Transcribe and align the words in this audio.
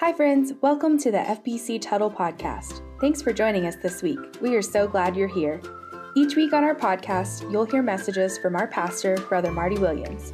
Hi, 0.00 0.12
friends. 0.12 0.52
Welcome 0.60 0.96
to 0.98 1.10
the 1.10 1.18
FBC 1.18 1.80
Tuttle 1.80 2.08
Podcast. 2.08 2.82
Thanks 3.00 3.20
for 3.20 3.32
joining 3.32 3.66
us 3.66 3.74
this 3.74 4.00
week. 4.00 4.20
We 4.40 4.54
are 4.54 4.62
so 4.62 4.86
glad 4.86 5.16
you're 5.16 5.26
here. 5.26 5.60
Each 6.14 6.36
week 6.36 6.52
on 6.52 6.62
our 6.62 6.76
podcast, 6.76 7.50
you'll 7.50 7.64
hear 7.64 7.82
messages 7.82 8.38
from 8.38 8.54
our 8.54 8.68
pastor, 8.68 9.16
Brother 9.28 9.50
Marty 9.50 9.76
Williams. 9.76 10.32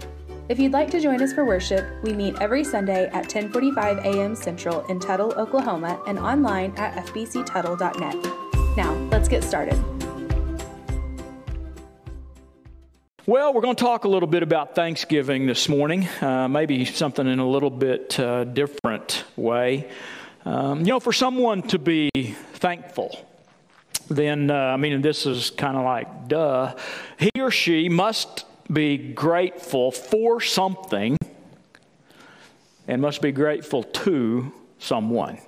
If 0.51 0.59
you'd 0.59 0.75
like 0.75 0.91
to 0.91 1.01
join 1.01 1.23
us 1.23 1.33
for 1.33 1.47
worship, 1.47 1.83
we 2.03 2.13
meet 2.13 2.39
every 2.43 2.63
Sunday 2.63 3.07
at 3.07 3.31
10:45 3.31 4.05
a.m. 4.05 4.37
Central 4.37 4.85
in 4.89 5.01
Tuttle, 5.01 5.33
Oklahoma, 5.33 5.99
and 6.07 6.19
online 6.19 6.75
at 6.77 6.95
fbctuttle.net. 7.07 8.77
Now, 8.77 8.93
let's 9.11 9.29
get 9.31 9.43
started. 9.43 9.94
Well, 13.27 13.55
we're 13.55 13.63
going 13.63 13.75
to 13.75 13.83
talk 13.83 14.05
a 14.05 14.09
little 14.09 14.27
bit 14.27 14.43
about 14.43 14.75
Thanksgiving 14.75 15.47
this 15.47 15.67
morning, 15.67 16.07
uh, 16.21 16.47
maybe 16.47 16.85
something 16.85 17.27
in 17.27 17.39
a 17.39 17.49
little 17.49 17.71
bit 17.71 18.21
uh, 18.21 18.45
different 18.45 19.25
way. 19.35 19.89
Um, 20.45 20.81
you 20.81 20.89
know, 20.89 21.01
for 21.01 21.15
someone 21.15 21.63
to 21.69 21.79
be 21.79 22.11
thankful, 22.53 23.27
then, 24.11 24.51
uh, 24.51 24.55
I 24.55 24.77
mean, 24.77 25.01
this 25.01 25.25
is 25.25 25.49
kind 25.49 25.79
of 25.79 25.85
like, 25.85 26.29
duh, 26.29 26.77
he 27.19 27.31
or 27.41 27.51
she 27.51 27.89
must 27.89 28.45
be 28.71 28.99
grateful 28.99 29.91
for 29.91 30.43
something 30.43 31.17
and 32.87 33.01
must 33.01 33.23
be 33.23 33.33
grateful 33.33 33.85
to 33.85 34.53
someone. 34.79 35.39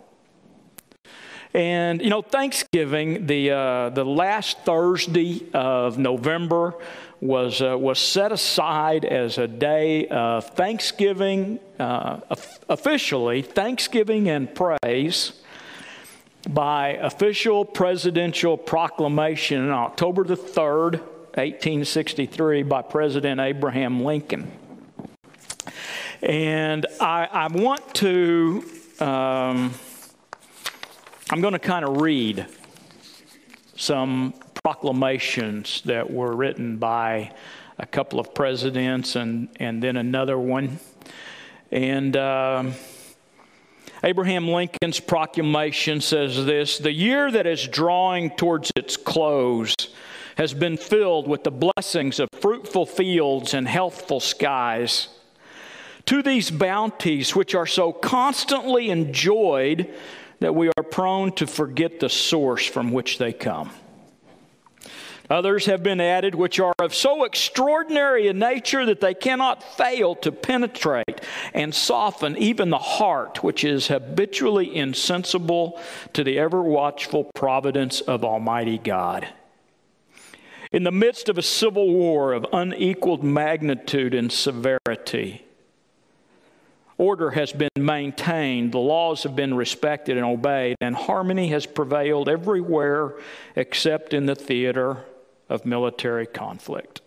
And 1.57 2.03
you 2.03 2.11
know, 2.11 2.21
Thanksgiving, 2.21 3.27
the 3.27 3.51
uh, 3.51 3.89
the 3.91 4.05
last 4.05 4.59
Thursday 4.61 5.43
of 5.55 5.97
November, 5.97 6.75
was, 7.21 7.63
uh, 7.63 7.77
was 7.79 7.99
set 7.99 8.33
aside 8.33 9.05
as 9.05 9.39
a 9.39 9.49
day 9.49 10.07
of 10.09 10.51
thanksgiving, 10.51 11.59
uh, 11.79 12.21
officially, 12.69 13.43
thanksgiving 13.43 14.29
and 14.29 14.55
praise 14.55 15.33
by 16.49 16.89
official 16.91 17.65
presidential 17.65 18.57
proclamation 18.57 19.65
on 19.65 19.71
October 19.71 20.25
the 20.25 20.37
3rd, 20.37 21.01
1863, 21.35 22.63
by 22.63 22.83
President 22.83 23.41
Abraham 23.41 24.05
Lincoln. 24.05 24.51
And 26.23 26.87
I, 27.01 27.29
I 27.31 27.47
want 27.49 27.95
to, 27.97 28.65
um, 29.01 29.75
I'm 31.29 31.41
going 31.41 31.55
to 31.55 31.59
kind 31.59 31.85
of 31.85 32.01
read 32.01 32.47
some 33.75 34.33
proclamations 34.63 35.83
that 35.85 36.09
were 36.09 36.37
written 36.37 36.77
by 36.77 37.33
a 37.79 37.87
couple 37.87 38.21
of 38.21 38.33
presidents 38.33 39.17
and, 39.17 39.49
and 39.57 39.83
then 39.83 39.97
another 39.97 40.39
one. 40.39 40.79
And 41.73 42.17
uh, 42.17 42.71
Abraham 44.05 44.47
Lincoln's 44.47 45.01
proclamation 45.01 46.01
says 46.01 46.47
this 46.47 46.79
The 46.79 46.93
year 46.93 47.29
that 47.33 47.45
is 47.45 47.67
drawing 47.67 48.31
towards 48.31 48.71
its 48.77 48.97
close 48.97 49.75
has 50.37 50.55
been 50.55 50.77
filled 50.77 51.27
with 51.27 51.43
the 51.43 51.51
blessings 51.51 52.21
of 52.21 52.29
fruitful 52.41 52.87
fields 52.87 53.53
and 53.53 53.67
healthful 53.67 54.21
skies. 54.21 55.09
To 56.05 56.23
these 56.23 56.53
bounties, 56.53 57.35
which 57.35 57.57
are 57.57 57.67
so 57.67 57.93
constantly 57.93 58.91
enjoyed 58.91 59.93
that 60.41 60.55
we 60.55 60.69
are 60.69 60.83
prone 60.83 61.33
to 61.33 61.47
forget 61.47 62.01
the 62.01 62.09
source 62.09 62.67
from 62.67 62.93
which 62.93 63.19
they 63.19 63.33
come. 63.33 63.71
Others 65.29 65.67
have 65.67 65.83
been 65.83 66.01
added 66.01 66.35
which 66.35 66.61
are 66.61 66.75
of 66.79 66.95
so 66.95 67.25
extraordinary 67.25 68.29
a 68.29 68.33
nature 68.33 68.87
that 68.87 69.01
they 69.01 69.15
cannot 69.15 69.63
fail 69.77 70.15
to 70.17 70.31
penetrate 70.31 71.21
and 71.53 71.75
soften 71.75 72.37
even 72.37 72.71
the 72.71 72.79
heart, 72.79 73.43
which 73.43 73.65
is 73.65 73.89
habitually 73.89 74.75
insensible 74.75 75.81
to 76.13 76.23
the 76.23 76.39
ever 76.39 76.63
watchful 76.63 77.25
providence 77.35 78.01
of 78.03 78.25
Almighty 78.25 78.79
God. 78.79 79.27
In 80.71 80.85
the 80.85 80.93
midst 80.93 81.29
of 81.29 81.39
a 81.39 81.43
civil 81.43 81.93
war 81.93 82.33
of 82.33 82.47
unequaled 82.53 83.25
magnitude 83.25 84.15
and 84.15 84.31
severity, 84.31 85.46
order 86.99 87.31
has 87.31 87.53
been 87.53 87.69
maintained, 87.77 88.73
the 88.73 88.79
laws 88.79 89.23
have 89.23 89.37
been 89.37 89.55
respected 89.55 90.17
and 90.17 90.27
obeyed, 90.27 90.77
and 90.81 90.95
harmony 90.95 91.49
has 91.49 91.67
prevailed 91.67 92.29
everywhere 92.29 93.15
except 93.55 94.15
in 94.15 94.27
the 94.27 94.35
theater 94.35 95.05
of 95.49 95.65
military 95.65 96.27
conflict. 96.27 97.01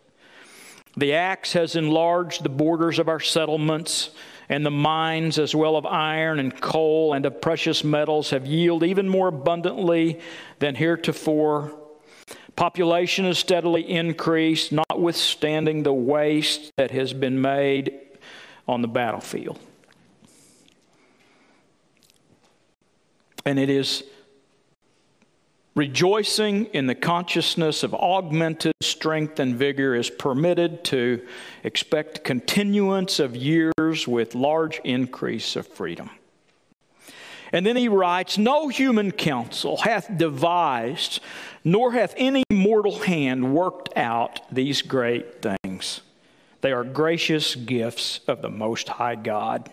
The 0.98 1.14
axe 1.14 1.54
has 1.54 1.76
enlarged 1.76 2.44
the 2.44 2.50
borders 2.50 3.00
of 3.00 3.08
our 3.08 3.20
settlements, 3.20 4.12
and 4.50 4.66
the 4.66 4.72
mines, 4.72 5.38
as 5.38 5.54
well 5.54 5.76
of 5.76 5.86
iron 5.86 6.40
and 6.40 6.60
coal 6.60 7.14
and 7.14 7.26
of 7.26 7.40
precious 7.40 7.84
metals, 7.84 8.32
have 8.32 8.48
yielded 8.48 8.90
even 8.90 9.08
more 9.08 9.28
abundantly 9.28 10.20
than 10.58 10.76
heretofore. 10.76 11.78
Population 12.56 13.26
has 13.26 13.38
steadily 13.38 13.88
increased, 13.88 14.72
notwithstanding 14.72 15.84
the 15.84 15.94
waste 15.94 16.72
that 16.78 16.92
has 16.92 17.14
been 17.14 17.40
made 17.40 17.94
on 18.68 18.82
the 18.82 18.88
battlefield. 18.88 19.60
And 23.46 23.60
it 23.60 23.70
is 23.70 24.04
Rejoicing 25.80 26.66
in 26.74 26.88
the 26.88 26.94
consciousness 26.94 27.84
of 27.84 27.94
augmented 27.94 28.74
strength 28.82 29.40
and 29.40 29.56
vigor 29.56 29.96
is 29.96 30.10
permitted 30.10 30.84
to 30.84 31.26
expect 31.64 32.26
continuance 32.26 33.18
of 33.18 33.34
years 33.34 34.06
with 34.06 34.36
large 34.36 34.82
increase 34.84 35.56
of 35.56 35.66
freedom. 35.66 36.10
And 37.54 37.66
then 37.66 37.78
he 37.78 37.88
writes, 37.88 38.38
No 38.38 38.68
human 38.68 39.14
counsel 39.14 39.78
hath 39.78 40.18
devised, 40.18 41.22
nor 41.64 41.94
hath 41.94 42.14
any 42.18 42.44
mortal 42.52 43.00
hand 43.00 43.56
worked 43.56 43.96
out 43.96 44.42
these 44.54 44.82
great 44.82 45.42
things. 45.42 46.02
They 46.60 46.74
are 46.74 46.84
gracious 46.84 47.56
gifts 47.56 48.20
of 48.28 48.42
the 48.42 48.50
Most 48.50 48.90
High 48.90 49.16
God 49.16 49.70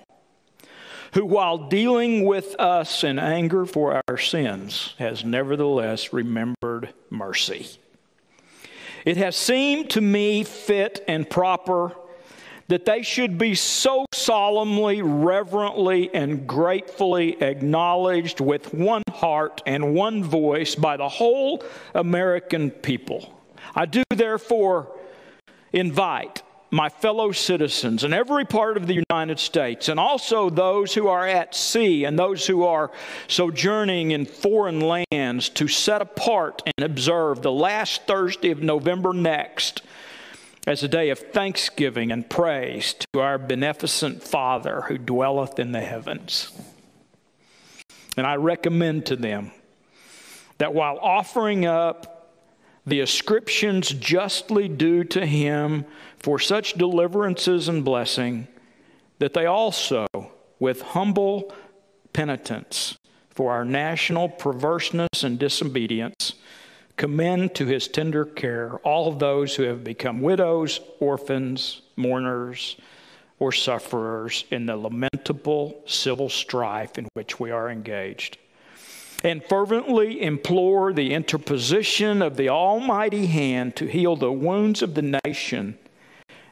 who, 1.16 1.24
while 1.24 1.56
dealing 1.56 2.26
with 2.26 2.54
us 2.58 3.02
in 3.02 3.18
anger 3.18 3.64
for 3.64 4.02
our 4.06 4.18
sins, 4.18 4.94
has 4.98 5.24
nevertheless 5.24 6.12
remembered 6.12 6.92
mercy. 7.08 7.66
It 9.06 9.16
has 9.16 9.34
seemed 9.34 9.88
to 9.90 10.02
me 10.02 10.44
fit 10.44 11.02
and 11.08 11.28
proper 11.28 11.96
that 12.68 12.84
they 12.84 13.00
should 13.00 13.38
be 13.38 13.54
so 13.54 14.04
solemnly, 14.12 15.00
reverently, 15.00 16.14
and 16.14 16.46
gratefully 16.46 17.40
acknowledged 17.42 18.40
with 18.40 18.74
one 18.74 19.02
heart 19.10 19.62
and 19.64 19.94
one 19.94 20.22
voice 20.22 20.74
by 20.74 20.98
the 20.98 21.08
whole 21.08 21.64
American 21.94 22.70
people. 22.70 23.40
I 23.74 23.86
do 23.86 24.02
therefore 24.10 24.94
invite 25.72 26.42
my 26.70 26.88
fellow 26.88 27.32
citizens 27.32 28.02
in 28.04 28.12
every 28.12 28.44
part 28.44 28.76
of 28.76 28.86
the 28.86 29.02
United 29.10 29.38
States, 29.38 29.88
and 29.88 30.00
also 30.00 30.50
those 30.50 30.94
who 30.94 31.08
are 31.08 31.26
at 31.26 31.54
sea 31.54 32.04
and 32.04 32.18
those 32.18 32.46
who 32.46 32.64
are 32.64 32.90
sojourning 33.28 34.10
in 34.10 34.26
foreign 34.26 34.80
lands, 34.80 35.48
to 35.50 35.68
set 35.68 36.02
apart 36.02 36.62
and 36.76 36.84
observe 36.84 37.42
the 37.42 37.52
last 37.52 38.02
Thursday 38.06 38.50
of 38.50 38.62
November 38.62 39.12
next 39.12 39.82
as 40.66 40.82
a 40.82 40.88
day 40.88 41.10
of 41.10 41.18
thanksgiving 41.18 42.10
and 42.10 42.28
praise 42.28 42.94
to 42.94 43.20
our 43.20 43.38
beneficent 43.38 44.22
Father 44.22 44.82
who 44.82 44.98
dwelleth 44.98 45.58
in 45.60 45.70
the 45.70 45.80
heavens. 45.80 46.50
And 48.16 48.26
I 48.26 48.34
recommend 48.34 49.06
to 49.06 49.16
them 49.16 49.52
that 50.58 50.74
while 50.74 50.98
offering 51.00 51.66
up 51.66 52.32
the 52.86 53.00
ascriptions 53.00 53.90
justly 53.90 54.68
due 54.68 55.04
to 55.04 55.26
him 55.26 55.84
for 56.18 56.38
such 56.38 56.74
deliverances 56.74 57.68
and 57.68 57.84
blessing, 57.84 58.48
that 59.18 59.34
they 59.34 59.46
also, 59.46 60.06
with 60.58 60.82
humble 60.82 61.54
penitence 62.12 62.98
for 63.30 63.52
our 63.52 63.64
national 63.64 64.28
perverseness 64.28 65.22
and 65.22 65.38
disobedience, 65.38 66.34
commend 66.96 67.54
to 67.54 67.66
his 67.66 67.88
tender 67.88 68.24
care 68.24 68.76
all 68.78 69.12
those 69.12 69.56
who 69.56 69.64
have 69.64 69.84
become 69.84 70.20
widows, 70.20 70.80
orphans, 71.00 71.82
mourners, 71.96 72.76
or 73.38 73.52
sufferers 73.52 74.44
in 74.50 74.64
the 74.64 74.76
lamentable 74.76 75.82
civil 75.86 76.28
strife 76.28 76.96
in 76.96 77.06
which 77.14 77.38
we 77.38 77.50
are 77.50 77.70
engaged 77.70 78.38
and 79.24 79.42
fervently 79.44 80.22
implore 80.22 80.92
the 80.92 81.12
interposition 81.12 82.22
of 82.22 82.36
the 82.36 82.48
Almighty 82.48 83.26
hand 83.26 83.74
to 83.76 83.86
heal 83.86 84.14
the 84.16 84.32
wounds 84.32 84.82
of 84.82 84.94
the 84.94 85.20
nation 85.24 85.76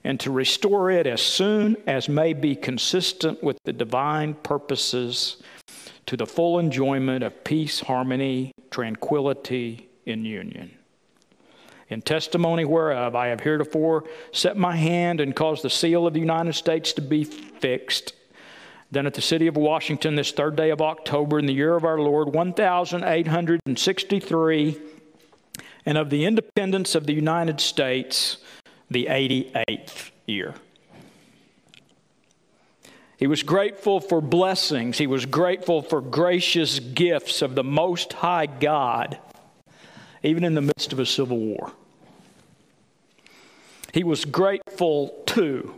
and 0.04 0.20
to 0.20 0.30
restore 0.30 0.90
it 0.90 1.06
as 1.06 1.22
soon 1.22 1.76
as 1.86 2.08
may 2.08 2.34
be 2.34 2.54
consistent 2.54 3.42
with 3.42 3.56
the 3.64 3.72
divine 3.72 4.34
purposes 4.34 5.42
to 6.06 6.16
the 6.16 6.26
full 6.26 6.58
enjoyment 6.58 7.24
of 7.24 7.42
peace, 7.42 7.80
harmony, 7.80 8.52
tranquility, 8.70 9.88
and 10.06 10.26
union. 10.26 10.70
In 11.88 12.02
testimony 12.02 12.64
whereof 12.64 13.14
I 13.14 13.28
have 13.28 13.40
heretofore 13.40 14.04
set 14.32 14.56
my 14.56 14.76
hand 14.76 15.20
and 15.20 15.34
caused 15.34 15.62
the 15.62 15.70
seal 15.70 16.06
of 16.06 16.12
the 16.12 16.20
United 16.20 16.54
States 16.54 16.92
to 16.94 17.02
be 17.02 17.24
fixed 17.24 18.12
Then 18.94 19.06
at 19.06 19.14
the 19.14 19.22
city 19.22 19.48
of 19.48 19.56
Washington, 19.56 20.14
this 20.14 20.30
third 20.30 20.54
day 20.54 20.70
of 20.70 20.80
October, 20.80 21.40
in 21.40 21.46
the 21.46 21.52
year 21.52 21.74
of 21.74 21.84
our 21.84 21.98
Lord, 21.98 22.32
1863, 22.34 24.80
and 25.84 25.98
of 25.98 26.10
the 26.10 26.24
independence 26.24 26.94
of 26.94 27.06
the 27.06 27.12
United 27.12 27.60
States, 27.60 28.36
the 28.90 29.06
88th 29.06 30.10
year. 30.26 30.54
He 33.16 33.26
was 33.26 33.42
grateful 33.42 34.00
for 34.00 34.20
blessings. 34.20 34.98
He 34.98 35.06
was 35.06 35.24
grateful 35.24 35.82
for 35.82 36.00
gracious 36.00 36.78
gifts 36.78 37.42
of 37.42 37.54
the 37.54 37.64
Most 37.64 38.12
High 38.12 38.46
God, 38.46 39.18
even 40.22 40.44
in 40.44 40.54
the 40.54 40.60
midst 40.60 40.92
of 40.92 40.98
a 40.98 41.06
civil 41.06 41.38
war. 41.38 41.72
He 43.92 44.04
was 44.04 44.24
grateful 44.24 45.22
to 45.26 45.74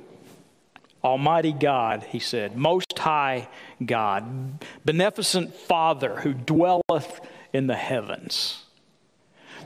Almighty 1.06 1.52
God, 1.52 2.02
he 2.08 2.18
said, 2.18 2.56
Most 2.56 2.98
High 2.98 3.48
God, 3.84 4.64
beneficent 4.84 5.54
Father 5.54 6.16
who 6.20 6.34
dwelleth 6.34 7.20
in 7.52 7.68
the 7.68 7.76
heavens. 7.76 8.65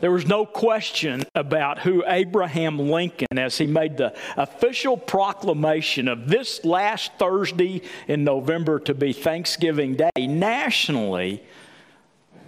There 0.00 0.10
was 0.10 0.26
no 0.26 0.46
question 0.46 1.24
about 1.34 1.80
who 1.80 2.02
Abraham 2.06 2.78
Lincoln, 2.78 3.38
as 3.38 3.58
he 3.58 3.66
made 3.66 3.98
the 3.98 4.14
official 4.36 4.96
proclamation 4.96 6.08
of 6.08 6.26
this 6.26 6.64
last 6.64 7.12
Thursday 7.18 7.82
in 8.08 8.24
November 8.24 8.78
to 8.80 8.94
be 8.94 9.12
Thanksgiving 9.12 9.96
Day, 9.96 10.26
nationally, 10.26 11.42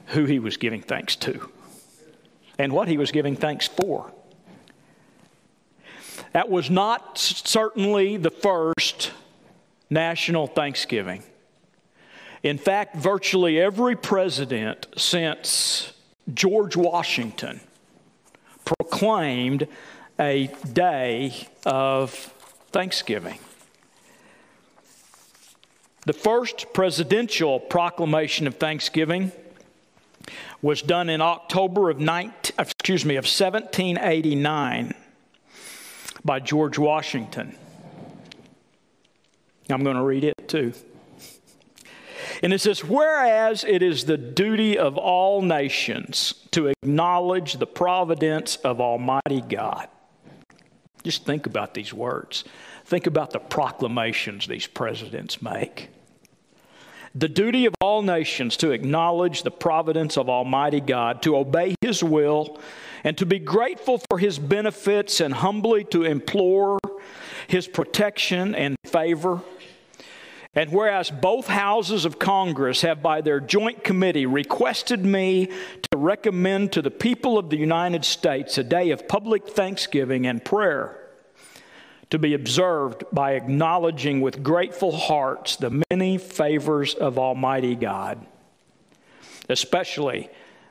who 0.07 0.25
he 0.25 0.39
was 0.39 0.57
giving 0.57 0.81
thanks 0.81 1.15
to 1.17 1.51
and 2.59 2.73
what 2.73 2.89
he 2.89 2.97
was 2.97 3.11
giving 3.11 3.37
thanks 3.37 3.67
for. 3.67 4.13
That 6.33 6.49
was 6.49 6.71
not 6.71 7.19
certainly 7.19 8.17
the 8.17 8.31
first 8.31 9.13
national 9.91 10.47
Thanksgiving. 10.47 11.23
In 12.43 12.59
fact, 12.59 12.97
virtually 12.97 13.61
every 13.61 13.97
president 13.97 14.87
since 14.97 15.93
George 16.33 16.77
Washington 16.77 17.61
proclaimed 18.65 19.67
a 20.21 20.49
day 20.73 21.49
of 21.67 22.11
Thanksgiving. 22.71 23.39
The 26.07 26.13
first 26.13 26.73
presidential 26.73 27.61
proclamation 27.61 28.47
of 28.47 28.57
Thanksgiving 28.57 29.33
was 30.61 30.83
done 30.83 31.09
in 31.09 31.21
October 31.21 31.91
of 31.91 31.99
19, 31.99 32.55
excuse 32.59 33.05
me 33.05 33.17
of 33.17 33.25
1789 33.25 34.95
by 36.25 36.41
George 36.41 36.79
Washington. 36.79 37.55
I'm 39.69 39.83
going 39.85 39.97
to 39.97 40.03
read 40.03 40.25
it 40.25 40.49
too. 40.49 40.73
And 42.43 42.53
it 42.53 42.61
says, 42.61 42.85
Whereas 42.85 43.65
it 43.65 43.83
is 43.83 44.05
the 44.05 44.19
duty 44.19 44.77
of 44.77 44.99
all 44.99 45.43
nations 45.43 46.35
to 46.51 46.67
acknowledge 46.67 47.55
the 47.55 47.67
providence 47.67 48.57
of 48.57 48.81
Almighty 48.81 49.41
God. 49.41 49.89
Just 51.05 51.25
think 51.25 51.47
about 51.47 51.75
these 51.75 51.95
words. 51.95 52.45
Think 52.85 53.07
about 53.07 53.31
the 53.31 53.39
proclamations 53.39 54.47
these 54.47 54.67
presidents 54.67 55.41
make. 55.41 55.89
The 57.15 57.29
duty 57.29 57.67
of 57.67 57.75
all 57.81 58.03
nations 58.03 58.57
to 58.59 58.71
acknowledge 58.71 59.43
the 59.43 59.51
providence 59.51 60.17
of 60.17 60.29
Almighty 60.29 60.81
God, 60.81 61.23
to 61.23 61.37
obey 61.37 61.75
His 61.81 62.03
will, 62.03 62.59
and 63.05 63.17
to 63.19 63.27
be 63.27 63.39
grateful 63.39 64.01
for 64.09 64.19
His 64.19 64.39
benefits, 64.39 65.21
and 65.21 65.35
humbly 65.35 65.85
to 65.85 66.05
implore 66.05 66.79
His 67.47 67.69
protection 67.69 68.55
and 68.55 68.77
favor 68.87 69.43
and 70.55 70.71
whereas 70.71 71.11
both 71.11 71.47
houses 71.47 72.05
of 72.05 72.19
Congress 72.19 72.83
have, 72.83 73.03
by 73.03 73.23
their 73.23 73.41
joint 73.41 73.83
committee, 73.83 74.27
requested 74.27 75.05
me 75.05 75.47
to 75.47 75.97
recommend 75.97 76.73
to 76.73 76.83
the 76.83 76.91
people 76.91 77.39
of 77.39 77.49
the 77.49 77.57
United 77.57 78.05
States 78.05 78.59
a 78.59 78.65
day 78.65 78.91
of 78.91 79.09
public 79.09 79.49
thanksgiving 79.49 80.27
and 80.27 80.45
prayer 80.45 80.99
to 82.11 82.19
be 82.19 82.35
observed 82.35 83.05
by 83.11 83.33
acknowledging 83.33 84.21
with 84.21 84.43
grateful 84.43 84.95
hearts 84.95 85.57
the 85.57 85.83
many 85.91 86.19
favors 86.19 86.93
of 86.93 87.19
Almighty 87.19 87.75
God, 87.75 88.27
especially 89.49 90.29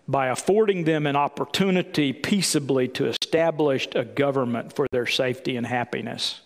by 0.07 0.27
affording 0.27 0.83
them 0.83 1.07
an 1.07 1.15
opportunity 1.15 2.13
peaceably 2.13 2.87
to 2.87 3.07
establish 3.07 3.87
a 3.95 4.05
government 4.05 4.73
for 4.73 4.85
their 4.91 5.07
safety 5.07 5.55
and 5.57 5.65
happiness. 5.65 6.41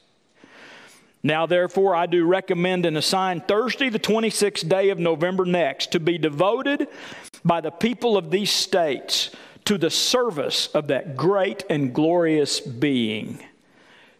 Now, 1.26 1.48
therefore, 1.48 1.96
I 1.96 2.06
do 2.06 2.24
recommend 2.24 2.86
and 2.86 2.96
assign 2.96 3.42
Thursday, 3.42 3.90
the 3.90 3.98
26th 3.98 4.70
day 4.70 4.90
of 4.90 5.00
November 5.00 5.44
next, 5.44 5.92
to 5.94 6.00
be 6.00 6.20
devoted 6.20 6.88
by 7.44 7.62
the 7.62 7.72
people 7.72 8.16
of 8.16 8.30
these 8.30 8.52
states 8.52 9.32
to 9.64 9.80
the 9.80 9.90
service 9.90 10.68
of 10.68 10.90
that 10.90 11.16
great 11.16 11.64
and 11.68 11.92
glorious 11.96 12.60
being 12.60 13.44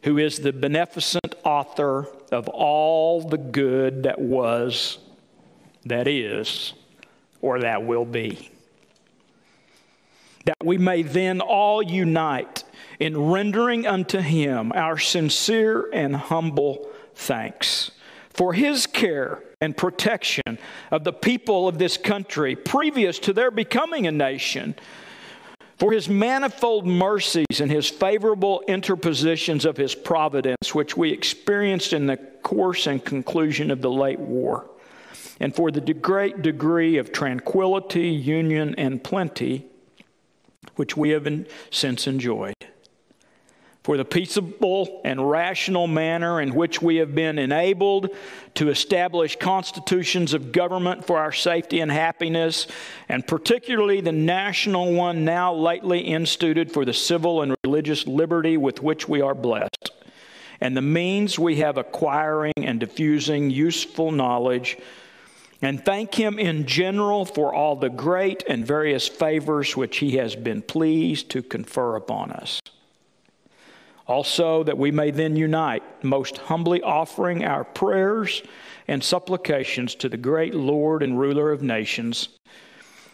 who 0.02 0.18
is 0.18 0.40
the 0.40 0.52
beneficent 0.52 1.36
author 1.44 2.08
of 2.32 2.48
all 2.48 3.22
the 3.22 3.38
good 3.38 4.02
that 4.02 4.18
was, 4.18 4.98
that 5.86 6.08
is, 6.08 6.74
or 7.40 7.60
that 7.60 7.84
will 7.84 8.06
be. 8.06 8.50
That 10.46 10.58
we 10.64 10.80
may 10.80 11.04
then 11.04 11.40
all 11.40 11.84
unite 11.84 12.64
in 13.00 13.30
rendering 13.30 13.86
unto 13.86 14.20
him 14.22 14.72
our 14.74 14.98
sincere 14.98 15.88
and 15.94 16.16
humble 16.16 16.90
thanks 17.16 17.92
for 18.36 18.54
his 18.54 18.86
care 18.86 19.42
and 19.62 19.76
protection 19.76 20.60
of 20.92 21.04
the 21.04 21.14
people 21.14 21.68
of 21.68 21.78
this 21.78 21.98
country 21.98 22.56
previous 22.56 23.18
to 23.20 23.34
their 23.34 23.50
becoming 23.50 24.06
a 24.08 24.12
nation, 24.12 24.76
for 25.78 25.92
his 25.92 26.08
manifold 26.08 26.86
mercies 26.86 27.60
and 27.60 27.70
his 27.70 27.90
favorable 27.90 28.64
interpositions 28.68 29.66
of 29.66 29.76
his 29.76 29.94
providence, 29.94 30.74
which 30.74 30.96
we 30.96 31.12
experienced 31.12 31.94
in 31.94 32.06
the 32.06 32.18
course 32.18 32.88
and 32.88 33.04
conclusion 33.04 33.72
of 33.72 33.82
the 33.82 33.92
late 33.92 34.20
war, 34.20 34.70
and 35.40 35.56
for 35.56 35.72
the 35.72 35.82
great 35.94 36.42
degree 36.42 36.98
of 36.98 37.12
tranquility, 37.12 38.10
union, 38.10 38.76
and 38.78 39.04
plenty 39.04 39.66
which 40.76 40.98
we 40.98 41.10
have 41.12 41.28
since 41.72 42.08
enjoyed 42.08 42.55
for 43.86 43.98
the 43.98 44.04
peaceable 44.04 45.00
and 45.06 45.30
rational 45.30 45.86
manner 45.86 46.42
in 46.42 46.56
which 46.56 46.82
we 46.82 46.96
have 46.96 47.14
been 47.14 47.38
enabled 47.38 48.10
to 48.56 48.70
establish 48.70 49.36
constitutions 49.36 50.34
of 50.34 50.52
government 50.52 51.06
for 51.06 51.20
our 51.20 51.32
safety 51.32 51.82
and 51.82 51.92
happiness, 51.92 52.66
and 53.10 53.28
particularly 53.28 54.02
the 54.02 54.12
national 54.12 54.92
one 54.94 55.24
now 55.24 55.54
lately 55.54 56.00
instituted 56.00 56.72
for 56.72 56.84
the 56.84 56.94
civil 56.94 57.44
and 57.44 57.56
religious 57.64 58.08
liberty 58.08 58.58
with 58.58 58.82
which 58.82 59.08
we 59.08 59.22
are 59.22 59.36
blessed, 59.36 59.92
and 60.60 60.76
the 60.76 60.82
means 60.82 61.38
we 61.38 61.58
have 61.58 61.78
acquiring 61.78 62.54
and 62.58 62.80
diffusing 62.80 63.52
useful 63.52 64.12
knowledge. 64.12 64.80
And 65.62 65.86
thank 65.86 66.16
him 66.16 66.40
in 66.40 66.66
general 66.66 67.24
for 67.24 67.54
all 67.54 67.76
the 67.76 67.92
great 67.92 68.44
and 68.50 68.66
various 68.66 69.08
favors 69.08 69.78
which 69.78 69.98
he 69.98 70.18
has 70.18 70.36
been 70.36 70.64
pleased 70.64 71.30
to 71.30 71.44
confer 71.44 71.96
upon 71.98 72.32
us. 72.32 72.60
Also, 74.08 74.64
that 74.64 74.78
we 74.78 74.92
may 74.92 75.10
then 75.10 75.36
unite, 75.36 75.84
most 76.04 76.38
humbly 76.38 76.82
offering 76.82 77.44
our 77.44 77.64
prayers 77.64 78.44
and 78.88 79.04
supplications 79.04 79.96
to 79.96 80.10
the 80.10 80.18
great 80.18 80.54
Lord 80.54 81.02
and 81.02 81.20
ruler 81.20 81.52
of 81.52 81.64
nations, 81.64 82.30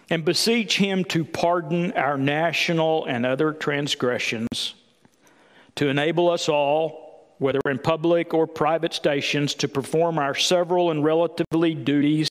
and 0.10 0.26
beseech 0.26 0.78
him 0.78 1.06
to 1.06 1.24
pardon 1.24 1.94
our 1.94 2.18
national 2.18 3.06
and 3.06 3.26
other 3.26 3.54
transgressions, 3.54 4.74
to 5.76 5.88
enable 5.88 6.30
us 6.30 6.50
all, 6.50 7.34
whether 7.38 7.62
in 7.66 7.80
public 7.80 8.34
or 8.34 8.46
private 8.46 8.94
stations, 8.94 9.54
to 9.56 9.70
perform 9.70 10.20
our 10.20 10.36
several 10.36 10.92
and 10.92 11.06
relatively 11.06 11.74
duties, 11.74 12.28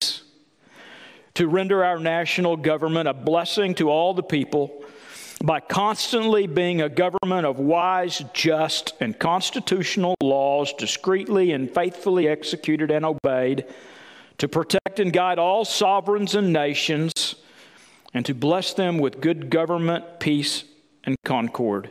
to 1.32 1.48
render 1.48 1.82
our 1.82 1.98
national 1.98 2.58
government 2.58 3.08
a 3.08 3.14
blessing 3.14 3.74
to 3.74 3.88
all 3.88 4.12
the 4.12 4.22
people 4.22 4.84
by 5.42 5.58
constantly 5.58 6.46
being 6.46 6.82
a 6.82 6.88
government 6.88 7.46
of 7.46 7.58
wise, 7.58 8.22
just, 8.34 8.92
and 9.00 9.18
constitutional 9.18 10.14
laws, 10.22 10.72
discreetly 10.74 11.52
and 11.52 11.70
faithfully 11.70 12.28
executed 12.28 12.90
and 12.90 13.06
obeyed, 13.06 13.64
to 14.36 14.48
protect 14.48 15.00
and 15.00 15.12
guide 15.12 15.38
all 15.38 15.64
sovereigns 15.64 16.34
and 16.34 16.52
nations, 16.52 17.36
and 18.12 18.26
to 18.26 18.34
bless 18.34 18.74
them 18.74 18.98
with 18.98 19.20
good 19.20 19.48
government, 19.48 20.20
peace, 20.20 20.64
and 21.04 21.16
concord, 21.24 21.90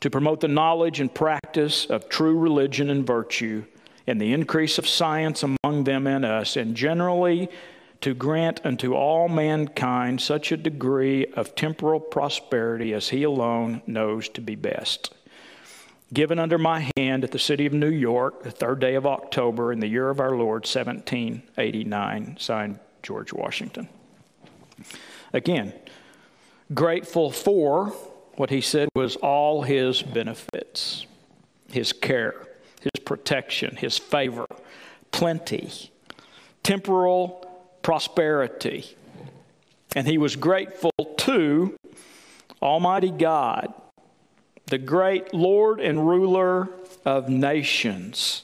to 0.00 0.10
promote 0.10 0.40
the 0.40 0.48
knowledge 0.48 0.98
and 1.00 1.14
practice 1.14 1.86
of 1.86 2.08
true 2.08 2.36
religion 2.36 2.90
and 2.90 3.06
virtue, 3.06 3.64
and 4.06 4.20
the 4.20 4.32
increase 4.32 4.78
of 4.78 4.88
science 4.88 5.44
among 5.44 5.84
them 5.84 6.08
and 6.08 6.24
us, 6.24 6.56
and 6.56 6.74
generally 6.74 7.48
to 8.00 8.14
grant 8.14 8.60
unto 8.64 8.94
all 8.94 9.28
mankind 9.28 10.20
such 10.20 10.52
a 10.52 10.56
degree 10.56 11.26
of 11.34 11.54
temporal 11.54 12.00
prosperity 12.00 12.94
as 12.94 13.10
he 13.10 13.22
alone 13.22 13.82
knows 13.86 14.28
to 14.30 14.40
be 14.40 14.54
best. 14.54 15.14
given 16.12 16.38
under 16.40 16.58
my 16.58 16.90
hand 16.96 17.22
at 17.22 17.30
the 17.30 17.38
city 17.38 17.66
of 17.66 17.72
New 17.72 17.90
York, 17.90 18.42
the 18.42 18.50
third 18.50 18.80
day 18.80 18.96
of 18.96 19.06
October 19.06 19.72
in 19.72 19.78
the 19.78 19.86
year 19.86 20.10
of 20.10 20.18
our 20.18 20.32
Lord, 20.32 20.66
1789, 20.66 22.36
signed 22.38 22.80
George 23.02 23.32
Washington. 23.32 23.88
Again, 25.32 25.72
grateful 26.74 27.30
for 27.30 27.90
what 28.34 28.50
he 28.50 28.60
said 28.60 28.88
was 28.94 29.16
all 29.16 29.62
his 29.62 30.02
benefits, 30.02 31.06
his 31.70 31.92
care, 31.92 32.34
his 32.80 33.04
protection, 33.04 33.76
his 33.76 33.96
favor, 33.96 34.46
plenty, 35.12 35.70
temporal 36.64 37.49
prosperity. 37.82 38.96
And 39.94 40.06
he 40.06 40.18
was 40.18 40.36
grateful 40.36 40.92
to 41.18 41.76
Almighty 42.62 43.10
God, 43.10 43.72
the 44.66 44.78
great 44.78 45.34
Lord 45.34 45.80
and 45.80 46.06
ruler 46.06 46.68
of 47.04 47.28
nations, 47.28 48.42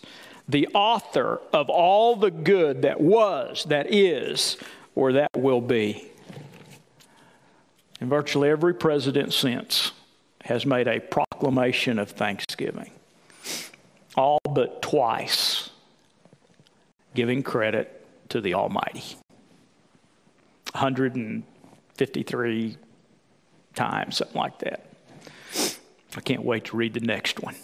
the 0.49 0.69
author 0.75 1.41
of 1.53 1.69
all 1.69 2.17
the 2.17 2.31
good 2.31 2.83
that 2.83 3.01
was, 3.01 3.65
that 3.65 3.93
is, 3.93 4.57
or 4.95 5.13
that 5.13 5.31
will 5.37 5.61
be. 5.61 6.09
And 8.01 8.11
virtually 8.11 8.49
every 8.49 8.75
president 8.75 9.33
since 9.33 9.93
has 10.43 10.67
made 10.67 10.89
a 10.89 11.01
proclamation 11.01 11.99
of 11.99 12.11
thanksgiving, 12.11 12.91
all 14.17 14.39
but 14.49 14.83
twice, 14.83 15.71
giving 17.15 17.43
credit 17.43 18.07
to 18.29 18.41
the 18.41 18.55
Almighty. 18.55 19.17
153 20.77 22.77
times, 23.75 24.19
something 24.19 24.37
like 24.37 24.59
that. 24.59 24.85
I 26.17 26.21
can't 26.21 26.45
wait 26.45 26.67
to 26.67 26.77
read 26.77 26.95
the 26.95 27.01
next 27.01 27.41
one. 27.41 27.57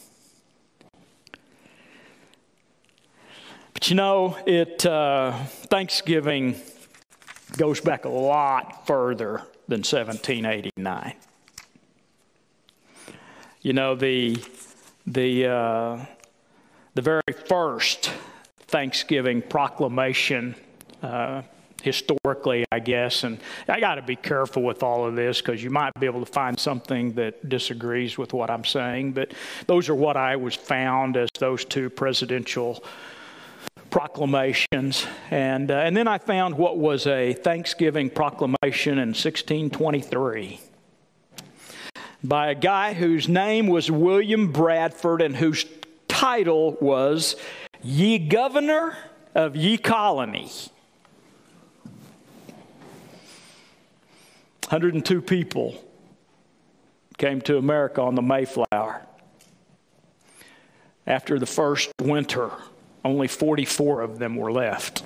But 3.74 3.90
you 3.90 3.96
know, 3.96 4.38
it 4.46 4.86
uh, 4.86 5.32
Thanksgiving 5.44 6.56
goes 7.56 7.80
back 7.80 8.04
a 8.06 8.08
lot 8.08 8.86
further 8.86 9.42
than 9.68 9.80
1789. 9.80 11.14
You 13.60 13.74
know, 13.74 13.94
the 13.94 14.42
the 15.06 15.46
uh, 15.46 15.98
the 16.94 17.02
very 17.02 17.20
first 17.46 18.10
Thanksgiving 18.68 19.42
proclamation 19.42 20.54
uh, 21.02 21.42
historically, 21.82 22.64
I 22.72 22.78
guess. 22.78 23.24
And 23.24 23.38
I 23.68 23.80
got 23.80 23.96
to 23.96 24.02
be 24.02 24.16
careful 24.16 24.62
with 24.62 24.82
all 24.82 25.06
of 25.06 25.14
this 25.14 25.40
because 25.40 25.62
you 25.62 25.70
might 25.70 25.92
be 25.98 26.06
able 26.06 26.24
to 26.24 26.32
find 26.32 26.58
something 26.58 27.12
that 27.14 27.48
disagrees 27.48 28.16
with 28.16 28.32
what 28.32 28.50
I'm 28.50 28.64
saying. 28.64 29.12
But 29.12 29.34
those 29.66 29.88
are 29.88 29.94
what 29.94 30.16
I 30.16 30.36
was 30.36 30.54
found 30.54 31.16
as 31.16 31.28
those 31.38 31.64
two 31.64 31.90
presidential 31.90 32.82
proclamations. 33.90 35.06
And, 35.30 35.70
uh, 35.70 35.74
and 35.74 35.96
then 35.96 36.08
I 36.08 36.18
found 36.18 36.56
what 36.56 36.78
was 36.78 37.06
a 37.06 37.34
Thanksgiving 37.34 38.10
proclamation 38.10 38.94
in 38.94 39.10
1623 39.10 40.60
by 42.24 42.50
a 42.50 42.54
guy 42.54 42.94
whose 42.94 43.28
name 43.28 43.66
was 43.66 43.90
William 43.90 44.52
Bradford 44.52 45.22
and 45.22 45.36
whose 45.36 45.66
title 46.08 46.76
was 46.80 47.36
Ye 47.82 48.18
Governor 48.18 48.96
of 49.34 49.56
Ye 49.56 49.76
Colony. 49.76 50.50
102 54.72 55.20
people 55.20 55.74
came 57.18 57.42
to 57.42 57.58
America 57.58 58.00
on 58.00 58.14
the 58.14 58.22
Mayflower. 58.22 59.06
After 61.06 61.38
the 61.38 61.44
first 61.44 61.92
winter, 62.00 62.50
only 63.04 63.28
44 63.28 64.00
of 64.00 64.18
them 64.18 64.34
were 64.34 64.50
left. 64.50 65.02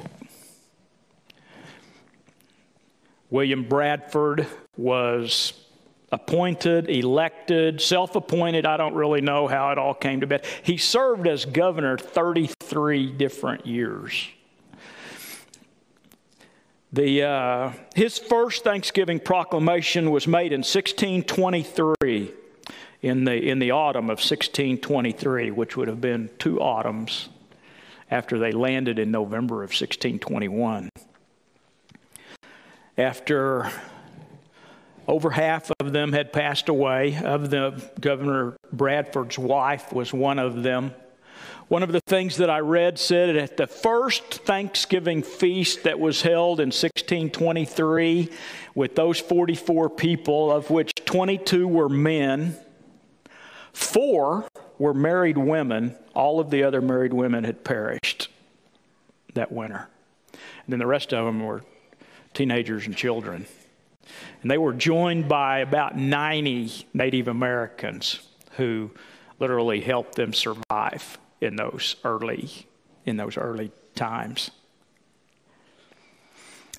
William 3.29 3.65
Bradford 3.65 4.47
was 4.77 5.53
appointed, 6.13 6.89
elected, 6.89 7.81
self 7.81 8.15
appointed. 8.15 8.67
I 8.67 8.77
don't 8.77 8.95
really 8.95 9.21
know 9.21 9.49
how 9.49 9.73
it 9.73 9.79
all 9.79 9.95
came 9.95 10.21
to 10.21 10.29
be. 10.29 10.39
He 10.63 10.77
served 10.77 11.27
as 11.27 11.45
governor 11.45 11.99
33 11.99 13.11
different 13.11 13.67
years. 13.67 14.29
The, 16.97 17.25
uh, 17.25 17.73
his 17.95 18.17
first 18.19 18.65
Thanksgiving 18.65 19.21
proclamation 19.21 20.11
was 20.11 20.27
made 20.27 20.55
in 20.55 20.61
1623, 20.61 22.33
in 23.03 23.25
the, 23.25 23.35
in 23.35 23.59
the 23.59 23.73
autumn 23.73 24.07
of 24.07 24.17
1623, 24.17 25.51
which 25.51 25.77
would 25.77 25.89
have 25.89 26.01
been 26.01 26.31
two 26.39 26.59
autumns 26.59 27.29
after 28.11 28.39
they 28.39 28.51
landed 28.51 28.99
in 28.99 29.11
November 29.11 29.57
of 29.57 29.73
1621. 29.73 30.89
After 32.97 33.71
over 35.07 35.29
half 35.29 35.71
of 35.79 35.93
them 35.93 36.15
had 36.15 36.33
passed 36.33 36.71
away, 36.71 37.19
of 37.23 37.51
the 37.51 37.91
Governor 38.01 38.57
Bradford's 38.73 39.39
wife 39.39 39.93
was 39.93 40.15
one 40.15 40.39
of 40.39 40.63
them. 40.63 40.95
One 41.69 41.83
of 41.83 41.91
the 41.91 42.01
things 42.01 42.37
that 42.37 42.49
I 42.49 42.61
read 42.61 42.97
said 42.97 43.35
that 43.35 43.43
at 43.43 43.57
the 43.57 43.67
first 43.67 44.23
Thanksgiving 44.45 45.25
feast 45.25 45.83
that 45.83 45.99
was 45.99 46.23
held 46.23 46.61
in 46.61 46.69
1623, 46.69 48.31
with 48.77 48.95
those 48.95 49.19
44 49.19 49.91
people, 49.91 50.53
of 50.53 50.71
which 50.71 50.93
22 51.07 51.67
were 51.67 51.89
men, 51.89 52.57
four 53.73 54.49
were 54.79 54.95
married 54.95 55.37
women. 55.37 55.97
All 56.15 56.39
of 56.39 56.51
the 56.51 56.63
other 56.63 56.81
married 56.81 57.13
women 57.13 57.43
had 57.43 57.65
perished 57.65 58.29
that 59.35 59.51
winter. 59.51 59.89
And 60.33 60.69
then 60.69 60.79
the 60.79 60.87
rest 60.87 61.13
of 61.13 61.27
them 61.27 61.45
were 61.45 61.65
teenagers 62.33 62.87
and 62.87 62.97
children. 62.97 63.45
And 64.41 64.49
they 64.49 64.59
were 64.59 64.73
joined 64.73 65.29
by 65.29 65.59
about 65.59 65.97
90 65.97 66.87
Native 66.95 67.27
Americans 67.27 68.21
who 68.53 68.93
literally 69.41 69.81
helped 69.81 70.15
them 70.15 70.33
survive 70.33 71.19
in 71.41 71.57
those 71.57 71.97
early 72.05 72.67
in 73.05 73.17
those 73.17 73.37
early 73.37 73.71
times. 73.95 74.51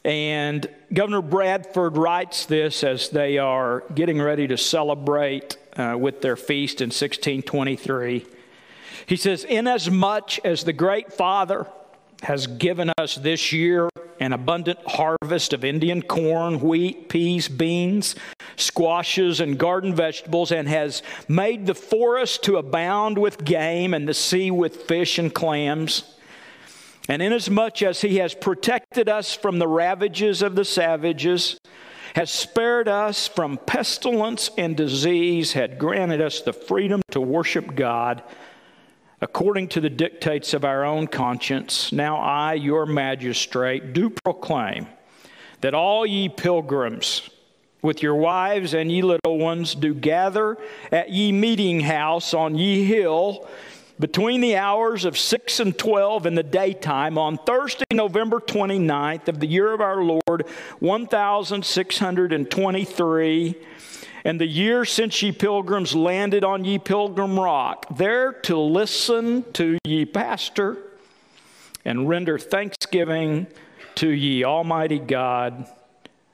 And 0.03 0.69
Governor 0.93 1.21
Bradford 1.21 1.97
writes 1.97 2.45
this 2.45 2.83
as 2.83 3.09
they 3.09 3.37
are 3.37 3.83
getting 3.93 4.21
ready 4.21 4.47
to 4.47 4.57
celebrate 4.57 5.57
uh, 5.75 5.95
with 5.99 6.21
their 6.21 6.35
feast 6.35 6.81
in 6.81 6.87
1623. 6.87 8.25
He 9.05 9.15
says, 9.15 9.43
Inasmuch 9.43 10.45
as 10.45 10.63
the 10.63 10.73
great 10.73 11.11
Father 11.11 11.67
has 12.23 12.47
given 12.47 12.91
us 12.97 13.15
this 13.15 13.51
year 13.51 13.89
an 14.19 14.33
abundant 14.33 14.79
harvest 14.85 15.53
of 15.53 15.63
Indian 15.63 16.01
corn, 16.01 16.59
wheat, 16.59 17.09
peas, 17.09 17.47
beans, 17.47 18.15
squashes, 18.55 19.39
and 19.39 19.57
garden 19.57 19.95
vegetables, 19.95 20.51
and 20.51 20.67
has 20.67 21.03
made 21.27 21.65
the 21.65 21.75
forest 21.75 22.43
to 22.43 22.57
abound 22.57 23.17
with 23.17 23.43
game 23.43 23.93
and 23.93 24.07
the 24.07 24.13
sea 24.13 24.51
with 24.51 24.83
fish 24.83 25.17
and 25.19 25.33
clams. 25.33 26.15
And 27.09 27.21
inasmuch 27.21 27.81
as 27.81 28.01
he 28.01 28.17
has 28.17 28.33
protected 28.33 29.07
us 29.07 29.33
from 29.33 29.59
the 29.59 29.67
ravages 29.67 30.41
of 30.41 30.55
the 30.55 30.65
savages, 30.65 31.59
has 32.15 32.31
spared 32.31 32.87
us 32.87 33.27
from 33.27 33.57
pestilence 33.57 34.49
and 34.57 34.75
disease, 34.75 35.53
had 35.53 35.77
granted 35.77 36.19
us 36.19 36.41
the 36.41 36.53
freedom 36.53 37.01
to 37.11 37.21
worship 37.21 37.75
God 37.75 38.23
according 39.21 39.67
to 39.69 39.81
the 39.81 39.89
dictates 39.89 40.53
of 40.53 40.63
our 40.63 40.85
own 40.85 41.07
conscience, 41.07 41.91
now 41.91 42.17
I, 42.17 42.53
your 42.53 42.85
magistrate, 42.85 43.93
do 43.93 44.09
proclaim 44.09 44.87
that 45.61 45.73
all 45.73 46.05
ye 46.05 46.29
pilgrims, 46.29 47.29
with 47.81 48.03
your 48.03 48.15
wives 48.15 48.73
and 48.73 48.91
ye 48.91 49.01
little 49.01 49.37
ones, 49.37 49.75
do 49.75 49.93
gather 49.93 50.57
at 50.91 51.09
ye 51.09 51.31
meeting 51.31 51.81
house 51.81 52.33
on 52.33 52.55
ye 52.55 52.85
hill 52.85 53.47
between 53.99 54.41
the 54.41 54.55
hours 54.55 55.05
of 55.05 55.17
6 55.17 55.59
and 55.59 55.75
12 55.77 56.27
in 56.27 56.35
the 56.35 56.43
daytime 56.43 57.17
on 57.17 57.37
Thursday, 57.37 57.85
November 57.91 58.39
29th 58.39 59.27
of 59.27 59.39
the 59.39 59.47
year 59.47 59.73
of 59.73 59.81
our 59.81 60.03
Lord, 60.03 60.45
1623 60.79 63.55
and 64.27 64.41
the 64.41 64.45
year 64.45 64.83
since 64.83 65.23
ye 65.23 65.31
pilgrims 65.31 65.95
landed 65.95 66.43
on 66.43 66.65
ye 66.65 66.77
pilgrim 66.77 67.39
rock, 67.39 67.85
there 67.95 68.33
to 68.33 68.57
listen 68.57 69.49
to 69.53 69.77
ye 69.85 70.03
pastor 70.03 70.75
and 71.85 72.09
render 72.09 72.37
thanksgiving 72.37 73.47
to 73.95 74.09
ye 74.09 74.43
Almighty 74.43 74.99
God 74.99 75.65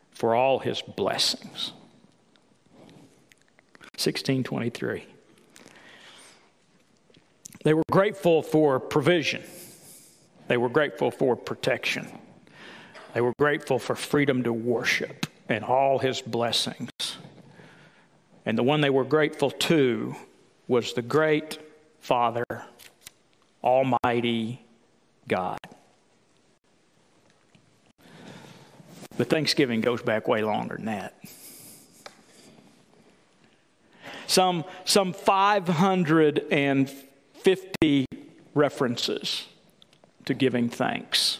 for 0.10 0.34
all 0.34 0.58
his 0.58 0.82
blessings. 0.82 1.74
1623. 4.02 5.06
They 7.64 7.76
were 7.76 7.84
grateful 7.92 8.42
for 8.42 8.80
provision. 8.80 9.44
They 10.48 10.58
were 10.58 10.70
grateful 10.70 11.12
for 11.12 11.36
protection. 11.36 12.08
They 13.14 13.22
were 13.22 13.36
grateful 13.38 13.78
for 13.78 13.94
freedom 13.94 14.42
to 14.46 14.52
worship 14.52 15.28
and 15.48 15.64
all 15.64 16.00
his 16.00 16.22
blessings. 16.22 16.90
And 18.46 18.58
the 18.58 18.64
one 18.64 18.82
they 18.82 18.90
were 18.90 19.06
grateful 19.06 19.52
to 19.52 20.16
was 20.68 20.92
the 20.94 21.02
great 21.02 21.60
Father, 22.00 22.46
Almighty 23.64 24.62
God. 25.28 25.60
But 29.18 29.30
Thanksgiving 29.30 29.82
goes 29.82 30.02
back 30.02 30.28
way 30.28 30.44
longer 30.44 30.76
than 30.76 30.86
that. 30.86 31.16
Some, 34.28 34.66
some 34.86 35.14
550 35.14 38.06
references 38.56 39.48
to 40.26 40.34
giving 40.34 40.70
thanks 40.70 41.38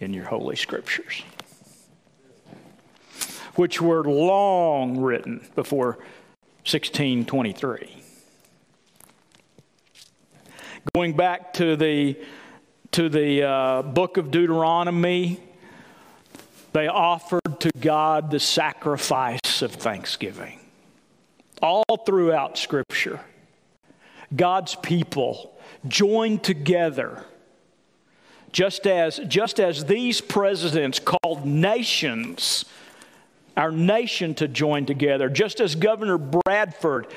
in 0.00 0.12
your 0.12 0.24
Holy 0.24 0.56
Scriptures, 0.56 1.22
which 3.58 3.82
were 3.82 4.04
long 4.04 5.00
written 5.00 5.44
before 5.56 5.98
1623. 6.64 8.04
Going 10.94 11.14
back 11.14 11.54
to 11.54 11.74
the, 11.74 12.16
to 12.92 13.08
the 13.08 13.42
uh, 13.42 13.82
book 13.82 14.16
of 14.16 14.30
Deuteronomy, 14.30 15.40
they 16.72 16.86
offered 16.86 17.58
to 17.58 17.72
God 17.80 18.30
the 18.30 18.38
sacrifice 18.38 19.60
of 19.60 19.72
thanksgiving. 19.72 20.60
All 21.60 21.84
throughout 22.06 22.56
Scripture, 22.56 23.20
God's 24.36 24.76
people 24.76 25.58
joined 25.88 26.44
together 26.44 27.24
just 28.52 28.86
as, 28.86 29.18
just 29.26 29.58
as 29.58 29.86
these 29.86 30.20
presidents 30.20 31.00
called 31.00 31.44
nations, 31.44 32.64
our 33.58 33.72
nation 33.72 34.34
to 34.36 34.48
join 34.48 34.86
together, 34.86 35.28
just 35.28 35.60
as 35.60 35.74
Governor 35.74 36.16
Bradford 36.16 37.08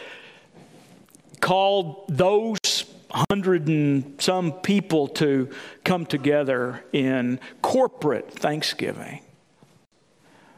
called 1.39 2.05
those 2.09 2.57
hundred 3.29 3.67
and 3.67 4.19
some 4.21 4.51
people 4.51 5.07
to 5.07 5.49
come 5.83 6.05
together 6.05 6.83
in 6.93 7.39
corporate 7.61 8.31
thanksgiving. 8.31 9.21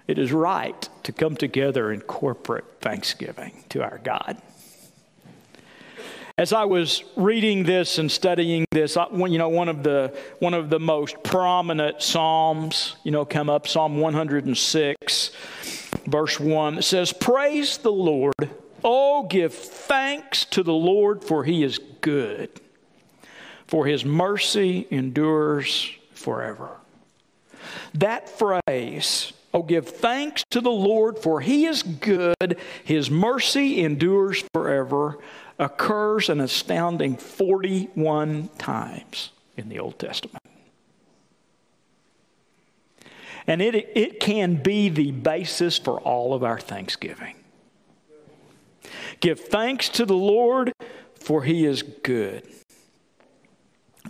It 0.08 0.18
is 0.18 0.32
right 0.32 0.90
to 1.04 1.12
come 1.12 1.36
together 1.36 1.92
in 1.92 2.02
corporate 2.02 2.66
thanksgiving 2.82 3.63
to 3.70 3.84
our 3.84 4.00
God. 4.04 4.42
As 6.38 6.52
I 6.52 6.66
was 6.66 7.04
reading 7.16 7.63
this 7.63 8.00
and 8.00 8.12
studying 8.12 8.66
this, 8.72 8.96
you 8.96 9.38
know, 9.38 9.50
one 9.50 9.70
of 9.70 9.84
the 9.84 10.18
one 10.40 10.56
of 10.56 10.70
the 10.70 10.80
most 10.80 11.22
prominent 11.24 12.02
psalms, 12.02 12.96
you 13.04 13.12
know, 13.12 13.24
come 13.24 13.52
up 13.52 13.68
Psalm 13.68 14.00
106, 14.00 15.32
verse 16.06 16.40
1. 16.40 16.80
It 16.80 16.84
says, 16.84 17.14
"Praise 17.14 17.78
the 17.78 17.92
Lord, 17.92 18.50
oh 18.84 19.24
give 19.24 19.54
thanks 19.54 20.46
to 20.46 20.64
the 20.64 20.74
Lord 20.74 21.24
for 21.24 21.44
he 21.44 21.64
is 21.64 21.80
good. 22.02 22.50
For 23.68 23.86
his 23.86 24.06
mercy 24.06 24.88
endures 24.90 25.92
forever." 26.14 26.78
That 27.94 28.30
phrase 28.30 29.34
Oh, 29.54 29.62
give 29.62 29.88
thanks 29.88 30.44
to 30.50 30.62
the 30.62 30.72
Lord, 30.72 31.20
for 31.20 31.40
he 31.40 31.66
is 31.66 31.84
good. 31.84 32.58
His 32.84 33.12
mercy 33.12 33.82
endures 33.82 34.44
forever. 34.52 35.20
Occurs 35.60 36.30
an 36.30 36.42
astounding 36.42 37.18
41 37.18 38.50
times 38.58 39.30
in 39.56 39.70
the 39.70 39.78
Old 39.78 40.00
Testament. 40.00 40.42
And 43.48 43.62
it, 43.62 43.76
it 43.96 44.20
can 44.20 44.56
be 44.56 44.90
the 44.90 45.12
basis 45.12 45.78
for 45.78 46.00
all 46.00 46.34
of 46.34 46.44
our 46.44 46.60
thanksgiving. 46.60 47.36
Give 49.20 49.40
thanks 49.40 49.90
to 49.90 50.06
the 50.06 50.16
Lord, 50.16 50.74
for 51.16 51.44
he 51.44 51.66
is 51.66 51.84
good, 51.84 52.48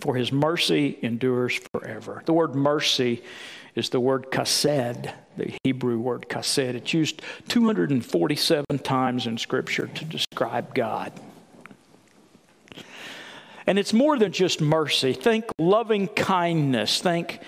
for 0.00 0.14
his 0.14 0.32
mercy 0.32 0.98
endures 1.02 1.60
forever. 1.72 2.22
The 2.26 2.32
word 2.32 2.54
mercy 2.54 3.22
is 3.74 3.88
the 3.90 4.00
word 4.00 4.30
chesed, 4.30 5.12
the 5.36 5.56
Hebrew 5.64 5.98
word 5.98 6.26
chesed. 6.28 6.74
It's 6.74 6.94
used 6.94 7.22
247 7.48 8.78
times 8.80 9.26
in 9.26 9.38
Scripture 9.38 9.88
to 9.88 10.04
describe 10.04 10.74
God. 10.74 11.12
And 13.66 13.78
it's 13.78 13.92
more 13.92 14.18
than 14.18 14.32
just 14.32 14.60
mercy. 14.60 15.12
Think 15.12 15.46
loving 15.58 16.08
kindness. 16.08 17.00
Think 17.00 17.40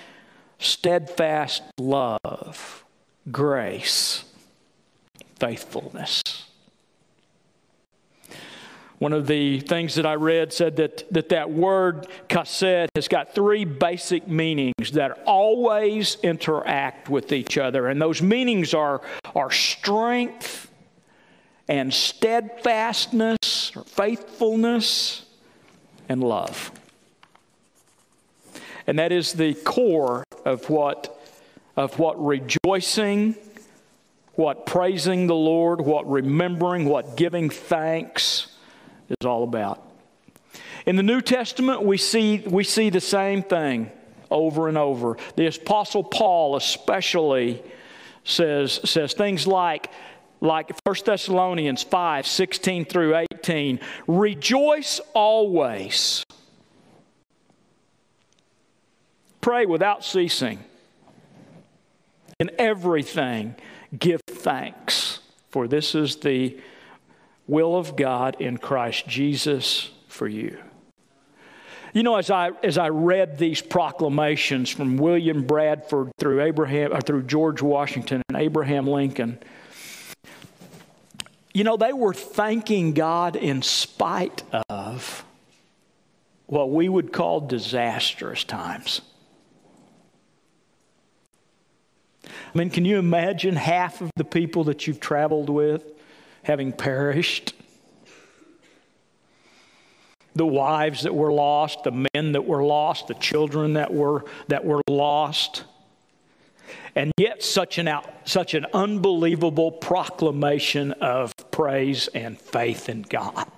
steadfast 0.59 1.62
love, 1.79 2.85
grace, 3.31 4.25
faithfulness. 5.38 6.23
One 8.99 9.12
of 9.12 9.27
the 9.27 9.61
things 9.61 9.97
that 9.97 10.07
I 10.07 10.14
read 10.14 10.55
said 10.55 10.77
that 10.77 11.12
that, 11.12 11.29
that 11.29 11.51
word 11.51 12.07
chesed 12.31 12.88
has 12.95 13.09
got 13.09 13.35
three 13.35 13.66
basic 13.66 14.27
meanings 14.27 14.92
that 14.92 15.23
always 15.27 16.16
interact 16.23 17.11
with 17.11 17.33
each 17.33 17.59
other. 17.59 17.88
And 17.88 18.01
those 18.01 18.23
meanings 18.23 18.73
are, 18.73 19.03
are 19.35 19.51
strength 19.51 20.71
and 21.69 21.92
steadfastness 21.92 23.73
or 23.77 23.85
faithfulness 23.85 25.27
and 26.09 26.25
love. 26.25 26.71
And 28.87 28.99
that 28.99 29.12
is 29.12 29.35
the 29.35 29.55
core 29.55 30.25
of 30.47 30.71
what, 30.71 31.21
of 31.77 31.99
what 31.99 32.25
rejoicing, 32.25 33.35
what 34.35 34.65
praising 34.65 35.27
the 35.27 35.35
Lord, 35.35 35.81
what 35.81 36.09
remembering, 36.09 36.85
what 36.85 37.17
giving 37.17 37.51
thanks 37.51 38.47
is 39.11 39.27
all 39.27 39.43
about. 39.43 39.83
In 40.87 40.95
the 40.95 41.03
New 41.03 41.21
Testament, 41.21 41.83
we 41.83 41.99
see, 41.99 42.39
we 42.47 42.63
see 42.63 42.91
the 42.91 43.01
same 43.01 43.43
thing 43.43 43.91
over 44.31 44.69
and 44.69 44.79
over. 44.79 45.17
The 45.35 45.49
Apostle 45.49 46.05
Paul, 46.05 46.55
especially, 46.55 47.61
says, 48.23 48.81
says 48.85 49.13
things 49.13 49.49
like, 49.49 49.91
like 50.41 50.71
1 50.85 50.97
Thessalonians 51.05 51.83
5 51.83 52.27
16 52.27 52.85
through 52.85 53.17
18 53.33 53.81
Rejoice 54.07 55.01
always, 55.13 56.25
pray 59.47 59.65
without 59.65 60.05
ceasing, 60.05 60.59
in 62.41 62.51
everything 62.59 63.55
give 63.97 64.21
thanks, 64.27 65.21
for 65.51 65.69
this 65.69 65.95
is 65.95 66.17
the 66.17 66.59
will 67.47 67.77
of 67.77 67.95
God 67.95 68.41
in 68.41 68.57
Christ 68.59 69.07
Jesus 69.07 69.93
for 70.09 70.27
you. 70.27 70.59
You 71.93 72.03
know, 72.03 72.17
as 72.17 72.29
I, 72.29 72.51
as 72.65 72.77
I 72.77 72.89
read 72.89 73.39
these 73.39 73.63
proclamations 73.63 74.69
from 74.69 74.97
William 74.97 75.45
Bradford 75.45 76.11
through 76.19 76.43
Abraham, 76.43 76.93
or 76.93 77.01
through 77.01 77.23
George 77.23 77.63
Washington 77.63 78.23
and 78.29 78.37
Abraham 78.37 78.89
Lincoln, 78.89 79.39
you 81.55 81.63
know, 81.63 81.77
they 81.77 81.93
were 81.93 82.15
thanking 82.15 82.95
God 82.95 83.37
in 83.37 83.63
spite 83.63 84.43
of 84.69 85.25
what 86.47 86.73
we 86.73 86.89
would 86.89 87.13
call 87.13 87.43
disastrous 87.43 88.43
times. 88.43 89.03
I 92.27 92.59
mean, 92.59 92.71
can 92.71 92.85
you 92.85 92.99
imagine 92.99 93.57
half 93.57 94.01
of 94.01 94.11
the 94.17 94.25
people 94.25 94.65
that 94.65 94.87
you've 94.87 95.01
traveled 95.01 95.49
with 95.49 95.85
having 96.47 96.73
perished. 96.73 97.55
The 100.37 100.47
wives 100.47 101.03
that 101.03 101.15
were 101.15 101.33
lost, 101.33 101.83
the 101.83 102.07
men 102.15 102.33
that 102.33 102.47
were 102.47 102.62
lost, 102.62 103.09
the 103.09 103.15
children 103.15 103.73
that 103.73 103.93
were, 103.93 104.25
that 104.47 104.65
were 104.65 104.81
lost. 104.89 105.65
And 106.95 107.11
yet, 107.17 107.43
such 107.43 107.79
an, 107.79 107.89
out, 107.89 108.09
such 108.25 108.55
an 108.55 108.67
unbelievable 108.73 109.73
proclamation 109.73 110.93
of 110.93 111.33
praise 111.51 112.07
and 112.09 112.41
faith 112.41 112.89
in 112.89 113.03
God. 113.03 113.51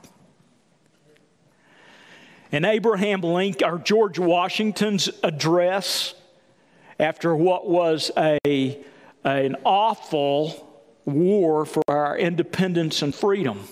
And 2.50 2.64
Abraham 2.64 3.20
Lincoln, 3.20 3.68
or 3.68 3.78
George 3.78 4.18
Washington's 4.18 5.10
address 5.22 6.14
after 6.98 7.34
what 7.34 7.68
was 7.68 8.10
a, 8.16 8.78
an 9.24 9.56
awful 9.64 10.68
war 11.04 11.64
for 11.64 11.82
our 11.88 12.18
independence 12.18 13.02
and 13.02 13.14
freedom, 13.14 13.68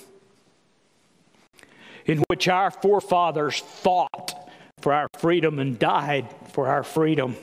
in 2.04 2.22
which 2.28 2.48
our 2.48 2.70
forefathers 2.70 3.58
fought 3.58 4.50
for 4.80 4.92
our 4.92 5.08
freedom 5.18 5.58
and 5.58 5.78
died 5.78 6.26
for 6.52 6.68
our 6.68 6.84
freedom. 6.84 7.36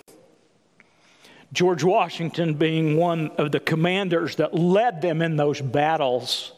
George 1.52 1.84
Washington 1.84 2.56
being 2.56 2.98
one 2.98 3.30
of 3.38 3.52
the 3.52 3.60
commanders 3.60 4.38
that 4.38 4.56
led 4.56 5.02
them 5.02 5.22
in 5.22 5.36
those 5.36 5.62
battles. 5.62 6.52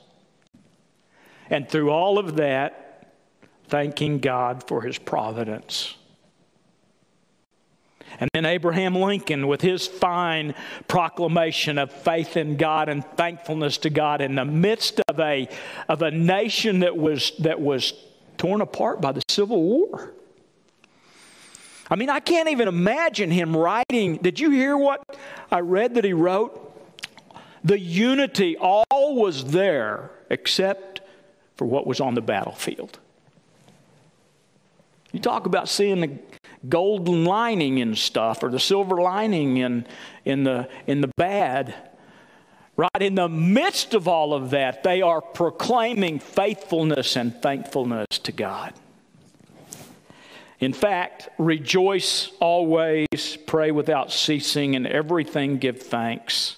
And 1.49 1.67
through 1.67 1.89
all 1.91 2.17
of 2.17 2.37
that, 2.37 3.11
thanking 3.67 4.19
God 4.19 4.65
for 4.67 4.81
his 4.81 4.97
providence. 4.97 5.95
And 8.19 8.29
then 8.33 8.45
Abraham 8.45 8.95
Lincoln, 8.95 9.47
with 9.47 9.61
his 9.61 9.87
fine 9.87 10.55
proclamation 10.87 11.77
of 11.77 11.91
faith 11.91 12.37
in 12.37 12.57
God 12.57 12.89
and 12.89 13.05
thankfulness 13.17 13.77
to 13.79 13.89
God 13.89 14.21
in 14.21 14.35
the 14.35 14.45
midst 14.45 15.01
of 15.07 15.19
a, 15.19 15.47
of 15.89 16.01
a 16.01 16.11
nation 16.11 16.79
that 16.79 16.95
was, 16.95 17.31
that 17.39 17.59
was 17.59 17.93
torn 18.37 18.61
apart 18.61 19.01
by 19.01 19.11
the 19.11 19.21
Civil 19.29 19.61
War. 19.61 20.13
I 21.89 21.95
mean, 21.95 22.09
I 22.09 22.19
can't 22.19 22.49
even 22.49 22.67
imagine 22.67 23.29
him 23.29 23.55
writing. 23.55 24.17
Did 24.17 24.39
you 24.39 24.49
hear 24.49 24.77
what 24.77 25.03
I 25.51 25.59
read 25.59 25.95
that 25.95 26.03
he 26.03 26.13
wrote? 26.13 26.61
The 27.63 27.79
unity, 27.79 28.57
all 28.57 29.15
was 29.15 29.45
there 29.45 30.11
except 30.29 31.01
for 31.55 31.65
what 31.65 31.85
was 31.85 31.99
on 31.99 32.15
the 32.15 32.21
battlefield. 32.21 32.99
You 35.11 35.19
talk 35.19 35.45
about 35.45 35.69
seeing 35.69 36.01
the 36.01 36.19
golden 36.69 37.25
lining 37.25 37.77
in 37.77 37.95
stuff 37.95 38.43
or 38.43 38.49
the 38.49 38.59
silver 38.59 39.01
lining 39.01 39.57
in, 39.57 39.85
in, 40.23 40.43
the, 40.43 40.69
in 40.87 41.01
the 41.01 41.11
bad. 41.17 41.73
Right 42.77 43.01
in 43.01 43.15
the 43.15 43.29
midst 43.29 43.93
of 43.93 44.07
all 44.07 44.33
of 44.33 44.49
that, 44.49 44.83
they 44.83 45.01
are 45.01 45.21
proclaiming 45.21 46.19
faithfulness 46.19 47.15
and 47.15 47.33
thankfulness 47.41 48.19
to 48.23 48.31
God. 48.31 48.73
In 50.59 50.73
fact, 50.73 51.29
rejoice 51.37 52.31
always, 52.39 53.37
pray 53.45 53.71
without 53.71 54.11
ceasing, 54.11 54.75
and 54.75 54.87
everything 54.87 55.57
give 55.57 55.81
thanks. 55.81 56.57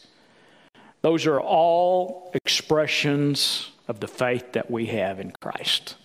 Those 1.01 1.25
are 1.25 1.39
all 1.39 2.31
expressions 2.33 3.71
of 3.87 3.99
the 3.99 4.07
faith 4.07 4.53
that 4.53 4.69
we 4.69 4.87
have 4.87 5.19
in 5.19 5.31
Christ. 5.41 5.95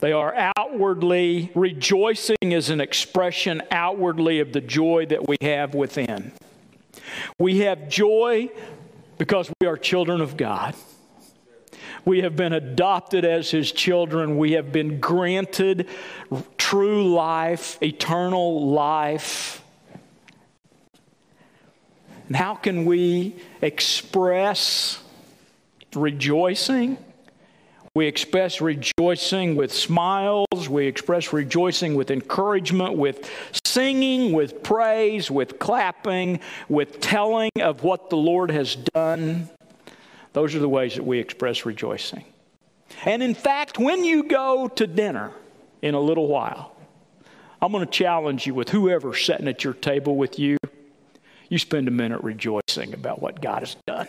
They 0.00 0.12
are 0.12 0.52
outwardly, 0.56 1.50
rejoicing 1.54 2.36
is 2.40 2.70
an 2.70 2.80
expression 2.80 3.62
outwardly 3.70 4.40
of 4.40 4.52
the 4.52 4.62
joy 4.62 5.06
that 5.06 5.28
we 5.28 5.36
have 5.42 5.74
within. 5.74 6.32
We 7.38 7.60
have 7.60 7.88
joy 7.88 8.48
because 9.18 9.52
we 9.60 9.66
are 9.66 9.76
children 9.76 10.22
of 10.22 10.38
God. 10.38 10.74
We 12.06 12.22
have 12.22 12.34
been 12.34 12.54
adopted 12.54 13.26
as 13.26 13.50
His 13.50 13.72
children. 13.72 14.38
We 14.38 14.52
have 14.52 14.72
been 14.72 15.00
granted 15.00 15.86
true 16.56 17.12
life, 17.12 17.76
eternal 17.82 18.70
life. 18.70 19.62
And 22.28 22.36
how 22.36 22.54
can 22.54 22.86
we 22.86 23.36
express 23.60 25.02
rejoicing? 25.94 26.96
We 27.96 28.06
express 28.06 28.60
rejoicing 28.60 29.56
with 29.56 29.72
smiles. 29.72 30.68
We 30.68 30.86
express 30.86 31.32
rejoicing 31.32 31.96
with 31.96 32.12
encouragement, 32.12 32.94
with 32.94 33.28
singing, 33.66 34.32
with 34.32 34.62
praise, 34.62 35.28
with 35.28 35.58
clapping, 35.58 36.38
with 36.68 37.00
telling 37.00 37.50
of 37.60 37.82
what 37.82 38.08
the 38.08 38.16
Lord 38.16 38.52
has 38.52 38.76
done. 38.76 39.50
Those 40.34 40.54
are 40.54 40.60
the 40.60 40.68
ways 40.68 40.94
that 40.94 41.02
we 41.02 41.18
express 41.18 41.66
rejoicing. 41.66 42.24
And 43.04 43.24
in 43.24 43.34
fact, 43.34 43.76
when 43.76 44.04
you 44.04 44.22
go 44.22 44.68
to 44.68 44.86
dinner 44.86 45.32
in 45.82 45.94
a 45.94 46.00
little 46.00 46.28
while, 46.28 46.76
I'm 47.60 47.72
going 47.72 47.84
to 47.84 47.90
challenge 47.90 48.46
you 48.46 48.54
with 48.54 48.68
whoever's 48.68 49.24
sitting 49.24 49.48
at 49.48 49.64
your 49.64 49.74
table 49.74 50.16
with 50.16 50.38
you, 50.38 50.58
you 51.48 51.58
spend 51.58 51.88
a 51.88 51.90
minute 51.90 52.22
rejoicing 52.22 52.94
about 52.94 53.20
what 53.20 53.42
God 53.42 53.60
has 53.60 53.76
done. 53.86 54.06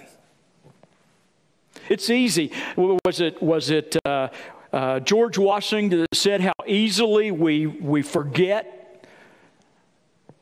It's 1.91 2.09
easy. 2.09 2.53
Was 2.77 3.19
it, 3.19 3.43
was 3.43 3.69
it 3.69 3.97
uh, 4.05 4.29
uh, 4.71 5.01
George 5.01 5.37
Washington 5.37 6.05
said 6.13 6.39
how 6.39 6.53
easily 6.65 7.31
we, 7.31 7.67
we 7.67 8.01
forget, 8.01 9.05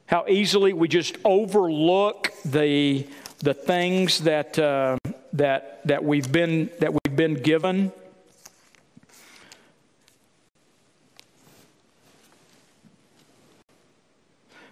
how 0.06 0.26
easily 0.28 0.74
we 0.74 0.88
just 0.88 1.18
overlook 1.26 2.32
the, 2.46 3.08
the 3.40 3.56
things 3.56 4.20
that, 4.20 4.60
uh, 4.60 4.98
that, 5.34 5.82
that, 5.88 6.04
we've 6.04 6.32
been, 6.32 6.70
that 6.82 6.92
we've 6.94 7.16
been 7.16 7.34
given? 7.34 7.92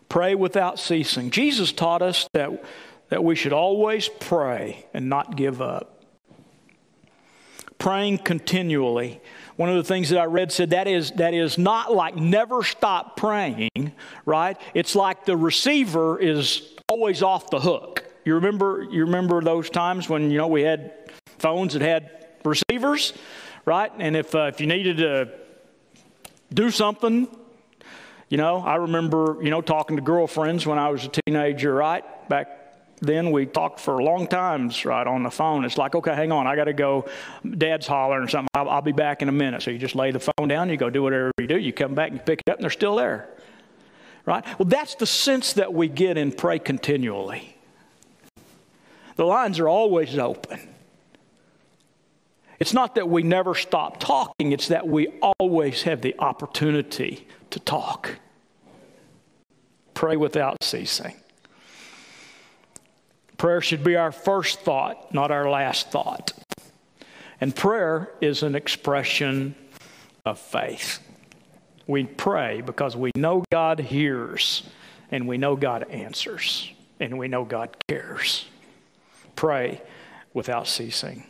Pray 0.09 0.35
without 0.35 0.77
ceasing. 0.77 1.31
Jesus 1.31 1.71
taught 1.71 2.03
us 2.03 2.29
that, 2.33 2.63
that 3.09 3.23
we 3.23 3.33
should 3.33 3.51
always 3.51 4.09
pray 4.19 4.85
and 4.93 5.09
not 5.09 5.35
give 5.35 5.59
up 5.59 5.96
praying 7.77 8.19
continually. 8.19 9.21
One 9.55 9.69
of 9.69 9.75
the 9.75 9.83
things 9.83 10.09
that 10.09 10.19
I 10.19 10.25
read 10.25 10.51
said 10.51 10.71
that 10.71 10.87
is, 10.87 11.11
that 11.11 11.33
is 11.33 11.57
not 11.57 11.93
like 11.93 12.15
never 12.15 12.63
stop 12.63 13.17
praying, 13.17 13.93
right? 14.25 14.57
It's 14.73 14.95
like 14.95 15.25
the 15.25 15.35
receiver 15.35 16.19
is 16.19 16.75
always 16.87 17.23
off 17.23 17.49
the 17.49 17.59
hook. 17.59 18.03
You 18.25 18.35
remember, 18.35 18.87
you 18.89 19.05
remember 19.05 19.41
those 19.41 19.69
times 19.69 20.09
when, 20.09 20.31
you 20.31 20.37
know, 20.37 20.47
we 20.47 20.61
had 20.61 20.93
phones 21.39 21.73
that 21.73 21.81
had 21.81 22.11
receivers, 22.43 23.13
right? 23.65 23.91
And 23.97 24.15
if, 24.15 24.33
uh, 24.35 24.51
if 24.53 24.61
you 24.61 24.67
needed 24.67 24.97
to 24.97 25.31
do 26.53 26.71
something, 26.71 27.27
you 28.29 28.37
know, 28.37 28.59
I 28.59 28.75
remember, 28.75 29.37
you 29.41 29.49
know, 29.49 29.61
talking 29.61 29.95
to 29.95 30.01
girlfriends 30.01 30.65
when 30.65 30.77
I 30.77 30.89
was 30.89 31.05
a 31.05 31.09
teenager, 31.25 31.73
right? 31.73 32.03
Back 32.29 32.57
then 32.99 33.31
we 33.31 33.45
talked 33.45 33.79
for 33.79 34.01
long 34.01 34.27
times 34.27 34.83
right 34.86 35.05
on 35.05 35.23
the 35.23 35.29
phone. 35.29 35.65
It's 35.65 35.77
like 35.77 35.95
okay 35.95 36.15
hang 36.15 36.31
on 36.31 36.47
i 36.47 36.55
got 36.55 36.65
to 36.65 36.73
go. 36.73 37.07
Dad's 37.57 37.86
hollering 37.86 38.23
or 38.23 38.27
something. 38.27 38.49
I'll, 38.53 38.69
I'll, 38.69 38.81
be 38.81 38.91
back 38.91 39.21
in 39.21 39.29
a 39.29 39.33
minute. 39.33 39.62
So 39.62 39.71
you 39.71 39.77
just 39.77 39.95
lay 39.95 40.12
the 40.12 40.19
phone 40.19 40.47
down 40.47 40.69
you 40.69 40.77
go 40.77 40.89
do 40.89 41.03
whatever 41.03 41.31
you 41.39 41.47
do. 41.47 41.57
You 41.57 41.73
come 41.73 41.93
back 41.93 42.10
and 42.10 42.17
you 42.17 42.23
pick 42.23 42.41
it 42.45 42.49
up 42.49 42.57
and 42.57 42.63
they're 42.63 42.71
still 42.71 42.95
there 42.95 43.29
right? 44.27 44.45
Well 44.60 44.67
that's 44.67 44.93
the 44.93 45.07
sense 45.07 45.53
that 45.53 45.73
we 45.73 45.88
get 45.88 46.17
in 46.17 46.31
pray 46.31 46.60
continually. 46.60 47.55
The 49.15 49.25
lines 49.25 49.60
are 49.60 49.67
always 49.67 50.15
open. 50.15 50.60
It's 52.60 52.73
not 52.73 52.95
that 52.95 53.10
we 53.10 53.23
never 53.23 53.55
stop 53.55 53.99
talking 53.99 54.51
it's 54.51 54.67
that 54.67 54.88
we 54.88 55.07
always 55.39 55.83
have 55.83 56.01
the 56.01 56.15
opportunity 56.19 57.27
to 57.49 57.60
talk. 57.60 58.19
Pray 59.95 60.17
without 60.17 60.63
ceasing 60.63 61.15
Prayer 63.38 63.62
should 63.62 63.84
be 63.84 63.95
our 63.95 64.12
first 64.12 64.62
thought, 64.62 65.13
not 65.13 65.32
our 65.32 65.50
last 65.50 65.91
thought. 65.91 66.34
And 67.39 67.56
prayer 67.56 68.12
is 68.19 68.41
an 68.41 68.56
expression 68.56 69.56
of 70.26 70.39
faith. 70.39 71.00
We 71.86 72.06
pray 72.06 72.62
because 72.62 72.95
we 72.97 73.12
know 73.15 73.43
God 73.52 73.80
hears 73.80 74.63
and 75.12 75.28
we 75.28 75.38
know 75.38 75.56
God 75.56 75.89
answers 75.89 76.71
and 77.00 77.17
we 77.17 77.28
know 77.28 77.45
God 77.45 77.76
cares. 77.88 78.45
Pray 79.36 79.82
without 80.34 80.67
ceasing. 80.67 81.23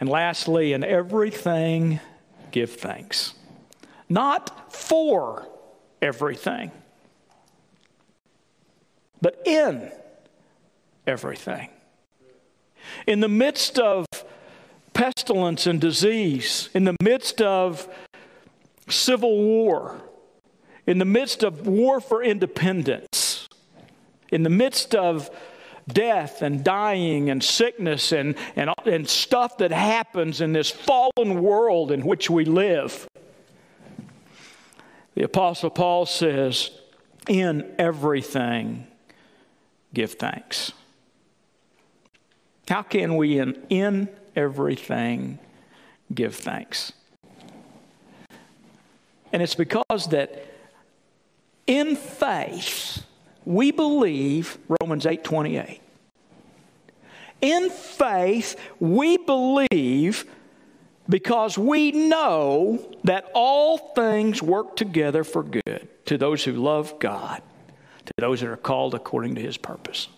And 0.00 0.08
lastly, 0.08 0.72
in 0.72 0.82
everything, 0.82 2.00
give 2.50 2.72
thanks. 2.72 3.34
Not 4.08 4.72
for 4.72 5.46
everything, 6.00 6.70
but 9.20 9.42
in 9.46 9.90
everything. 11.06 11.70
In 13.06 13.20
the 13.20 13.28
midst 13.28 13.78
of 13.78 14.06
pestilence 14.92 15.66
and 15.66 15.80
disease, 15.80 16.70
in 16.74 16.84
the 16.84 16.96
midst 17.02 17.42
of 17.42 17.88
civil 18.88 19.36
war, 19.42 20.00
in 20.86 20.98
the 20.98 21.04
midst 21.04 21.42
of 21.42 21.66
war 21.66 22.00
for 22.00 22.22
independence, 22.22 23.48
in 24.30 24.42
the 24.42 24.50
midst 24.50 24.94
of 24.94 25.30
death 25.88 26.42
and 26.42 26.64
dying 26.64 27.30
and 27.30 27.42
sickness 27.42 28.12
and, 28.12 28.34
and, 28.56 28.70
and 28.84 29.08
stuff 29.08 29.58
that 29.58 29.70
happens 29.70 30.40
in 30.40 30.52
this 30.52 30.70
fallen 30.70 31.42
world 31.42 31.92
in 31.92 32.04
which 32.04 32.28
we 32.28 32.44
live. 32.44 33.06
The 35.14 35.22
Apostle 35.22 35.70
Paul 35.70 36.06
says, 36.06 36.70
In 37.28 37.74
everything, 37.78 38.86
give 39.94 40.14
thanks. 40.14 40.72
How 42.68 42.82
can 42.82 43.16
we, 43.16 43.38
in, 43.38 43.64
in 43.68 44.08
everything, 44.34 45.38
give 46.12 46.34
thanks? 46.34 46.92
And 49.32 49.42
it's 49.42 49.54
because 49.54 50.08
that 50.10 50.44
in 51.66 51.96
faith, 51.96 53.04
we 53.44 53.70
believe 53.70 54.58
Romans 54.80 55.06
8 55.06 55.22
28. 55.22 55.80
In 57.42 57.70
faith, 57.70 58.56
we 58.80 59.18
believe 59.18 60.24
because 61.08 61.56
we 61.58 61.92
know 61.92 62.96
that 63.04 63.30
all 63.34 63.78
things 63.78 64.42
work 64.42 64.74
together 64.74 65.22
for 65.22 65.44
good 65.44 65.88
to 66.06 66.18
those 66.18 66.42
who 66.42 66.52
love 66.52 66.98
God, 66.98 67.42
to 68.06 68.12
those 68.18 68.40
that 68.40 68.48
are 68.48 68.56
called 68.56 68.94
according 68.94 69.36
to 69.36 69.40
his 69.40 69.56
purpose 69.56 70.08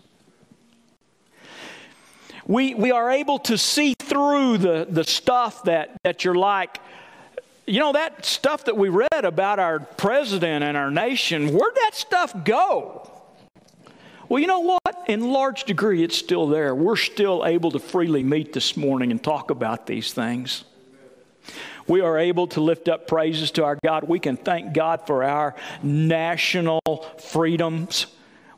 we, 2.49 2.75
we 2.75 2.91
are 2.91 3.11
able 3.11 3.39
to 3.41 3.59
see 3.59 3.95
through 3.95 4.59
the, 4.59 4.87
the 4.89 5.05
stuff 5.05 5.65
that, 5.65 5.95
that 6.03 6.25
you're 6.25 6.35
like, 6.35 6.81
you 7.67 7.79
know, 7.79 7.93
that 7.93 8.25
stuff 8.25 8.65
that 8.65 8.77
we 8.77 8.89
read 8.89 9.25
about 9.25 9.59
our 9.59 9.79
president 9.79 10.65
and 10.65 10.75
our 10.75 10.91
nation, 10.91 11.53
where'd 11.53 11.75
that 11.77 11.95
stuff 11.95 12.35
go? 12.45 13.11
Well, 14.31 14.41
you 14.41 14.47
know 14.47 14.61
what? 14.61 15.05
In 15.09 15.31
large 15.31 15.65
degree, 15.65 16.03
it's 16.03 16.17
still 16.17 16.49
there. 16.49 16.75
We're 16.75 16.97
still 16.97 17.45
able 17.45 17.71
to 17.73 17.79
freely 17.79 18.23
meet 18.23 18.55
this 18.55 18.79
morning 18.79 19.11
and 19.11 19.23
talk 19.23 19.51
about 19.51 19.87
these 19.87 20.15
things. 20.15 20.65
we 21.87 22.01
are 22.01 22.19
able 22.19 22.47
to 22.49 22.63
lift 22.63 22.89
up 22.89 23.07
praises 23.07 23.51
to 23.53 23.65
our 23.65 23.79
God. 23.85 24.05
We 24.05 24.21
can 24.21 24.39
thank 24.39 24.73
God 24.73 25.07
for 25.07 25.23
our 25.23 25.55
national 25.83 26.81
freedoms. 27.19 28.07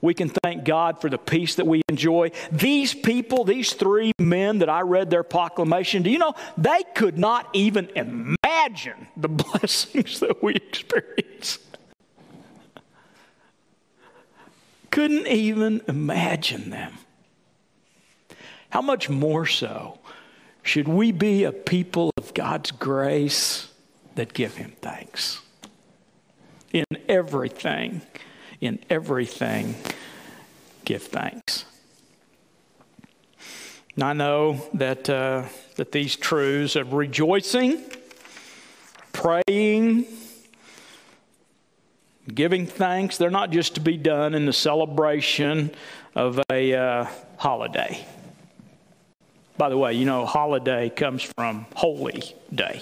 We 0.02 0.14
can 0.14 0.30
thank 0.30 0.64
God 0.64 1.00
for 1.00 1.10
the 1.10 1.18
peace 1.18 1.56
that 1.56 1.66
we 1.66 1.82
enjoy. 1.88 2.30
These 2.50 2.94
people, 2.94 3.44
these 3.44 3.74
three 3.74 4.12
men 4.18 4.60
that 4.60 4.70
I 4.70 4.80
read 4.80 5.10
their 5.10 5.22
proclamation, 5.22 6.02
do 6.02 6.10
you 6.10 6.18
know, 6.18 6.34
they 6.56 6.82
could 6.94 7.18
not 7.18 7.48
even 7.52 7.90
imagine 7.94 9.08
the 9.16 9.28
blessings 9.28 10.20
that 10.20 10.42
we 10.42 10.54
experience. 10.54 11.58
Couldn't 14.90 15.26
even 15.26 15.82
imagine 15.86 16.70
them. 16.70 16.94
How 18.70 18.80
much 18.80 19.08
more 19.08 19.46
so 19.46 19.98
should 20.62 20.88
we 20.88 21.12
be 21.12 21.44
a 21.44 21.52
people 21.52 22.12
of 22.16 22.32
God's 22.34 22.70
grace 22.70 23.68
that 24.14 24.32
give 24.32 24.56
Him 24.56 24.72
thanks? 24.80 25.40
In 26.72 26.84
everything, 27.08 28.02
in 28.60 28.78
everything, 28.90 29.74
give 30.84 31.02
thanks. 31.02 31.64
And 33.94 34.04
I 34.04 34.12
know 34.12 34.68
that, 34.74 35.10
uh, 35.10 35.44
that 35.76 35.92
these 35.92 36.16
truths 36.16 36.76
of 36.76 36.92
rejoicing, 36.92 37.82
praying, 39.12 40.06
giving 42.32 42.66
thanks, 42.66 43.16
they're 43.18 43.30
not 43.30 43.50
just 43.50 43.74
to 43.74 43.80
be 43.80 43.96
done 43.96 44.34
in 44.34 44.46
the 44.46 44.52
celebration 44.52 45.70
of 46.14 46.40
a 46.50 46.74
uh, 46.74 47.06
holiday. 47.36 48.06
By 49.56 49.68
the 49.68 49.76
way, 49.76 49.94
you 49.94 50.06
know, 50.06 50.24
holiday 50.24 50.88
comes 50.88 51.22
from 51.22 51.66
holy 51.74 52.22
day. 52.54 52.80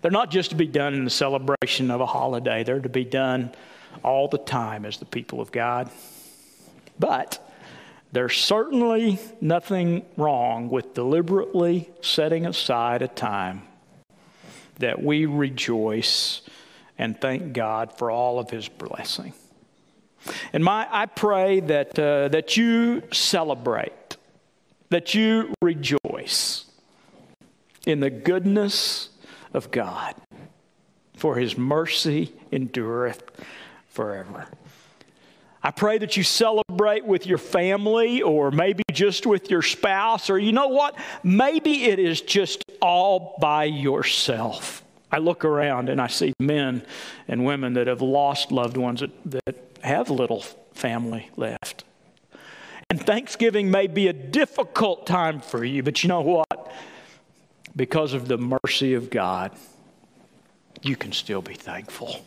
They're 0.00 0.10
not 0.10 0.30
just 0.30 0.50
to 0.50 0.56
be 0.56 0.66
done 0.66 0.94
in 0.94 1.04
the 1.04 1.10
celebration 1.10 1.90
of 1.90 2.00
a 2.00 2.06
holiday, 2.06 2.64
they're 2.64 2.80
to 2.80 2.88
be 2.88 3.04
done 3.04 3.52
all 4.02 4.28
the 4.28 4.38
time 4.38 4.84
as 4.84 4.98
the 4.98 5.04
people 5.04 5.40
of 5.40 5.50
God. 5.50 5.90
But 6.98 7.44
there's 8.12 8.36
certainly 8.36 9.18
nothing 9.40 10.04
wrong 10.16 10.70
with 10.70 10.94
deliberately 10.94 11.90
setting 12.00 12.46
aside 12.46 13.02
a 13.02 13.08
time 13.08 13.62
that 14.78 15.02
we 15.02 15.26
rejoice 15.26 16.42
and 16.96 17.20
thank 17.20 17.52
God 17.52 17.96
for 17.96 18.10
all 18.10 18.38
of 18.38 18.50
His 18.50 18.68
blessing. 18.68 19.32
And 20.52 20.64
my, 20.64 20.86
I 20.90 21.06
pray 21.06 21.60
that, 21.60 21.98
uh, 21.98 22.28
that 22.28 22.56
you 22.56 23.02
celebrate 23.12 23.92
that 24.90 25.14
you 25.14 25.52
rejoice 25.62 26.64
in 27.86 28.00
the 28.00 28.10
goodness 28.10 29.10
of 29.52 29.70
God, 29.70 30.14
for 31.14 31.36
his 31.36 31.56
mercy 31.56 32.32
endureth 32.52 33.22
forever. 33.88 34.46
I 35.62 35.70
pray 35.72 35.98
that 35.98 36.16
you 36.16 36.22
celebrate 36.22 37.04
with 37.04 37.26
your 37.26 37.38
family 37.38 38.22
or 38.22 38.50
maybe 38.50 38.84
just 38.92 39.26
with 39.26 39.50
your 39.50 39.62
spouse, 39.62 40.30
or 40.30 40.38
you 40.38 40.52
know 40.52 40.68
what? 40.68 40.96
Maybe 41.24 41.84
it 41.84 41.98
is 41.98 42.20
just 42.20 42.62
all 42.80 43.36
by 43.40 43.64
yourself. 43.64 44.84
I 45.10 45.18
look 45.18 45.44
around 45.44 45.88
and 45.88 46.00
I 46.00 46.06
see 46.06 46.32
men 46.38 46.82
and 47.26 47.44
women 47.44 47.74
that 47.74 47.86
have 47.86 48.02
lost 48.02 48.52
loved 48.52 48.76
ones 48.76 49.00
that, 49.00 49.10
that 49.30 49.56
have 49.82 50.10
little 50.10 50.44
family 50.74 51.30
left. 51.36 51.84
And 52.90 53.04
Thanksgiving 53.04 53.70
may 53.70 53.86
be 53.86 54.08
a 54.08 54.12
difficult 54.12 55.06
time 55.06 55.40
for 55.40 55.64
you, 55.64 55.82
but 55.82 56.02
you 56.02 56.08
know 56.08 56.20
what? 56.20 56.72
Because 57.78 58.12
of 58.12 58.26
the 58.26 58.38
mercy 58.38 58.94
of 58.94 59.08
God, 59.08 59.52
you 60.82 60.96
can 60.96 61.12
still 61.12 61.40
be 61.40 61.54
thankful. 61.54 62.20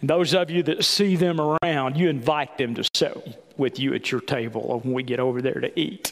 And 0.00 0.10
those 0.10 0.34
of 0.34 0.50
you 0.50 0.64
that 0.64 0.84
see 0.84 1.14
them 1.14 1.40
around, 1.40 1.96
you 1.96 2.08
invite 2.08 2.58
them 2.58 2.74
to 2.74 2.84
sit 2.92 3.38
with 3.56 3.78
you 3.78 3.94
at 3.94 4.10
your 4.10 4.20
table 4.20 4.80
when 4.82 4.92
we 4.92 5.04
get 5.04 5.20
over 5.20 5.40
there 5.40 5.60
to 5.60 5.78
eat. 5.78 6.10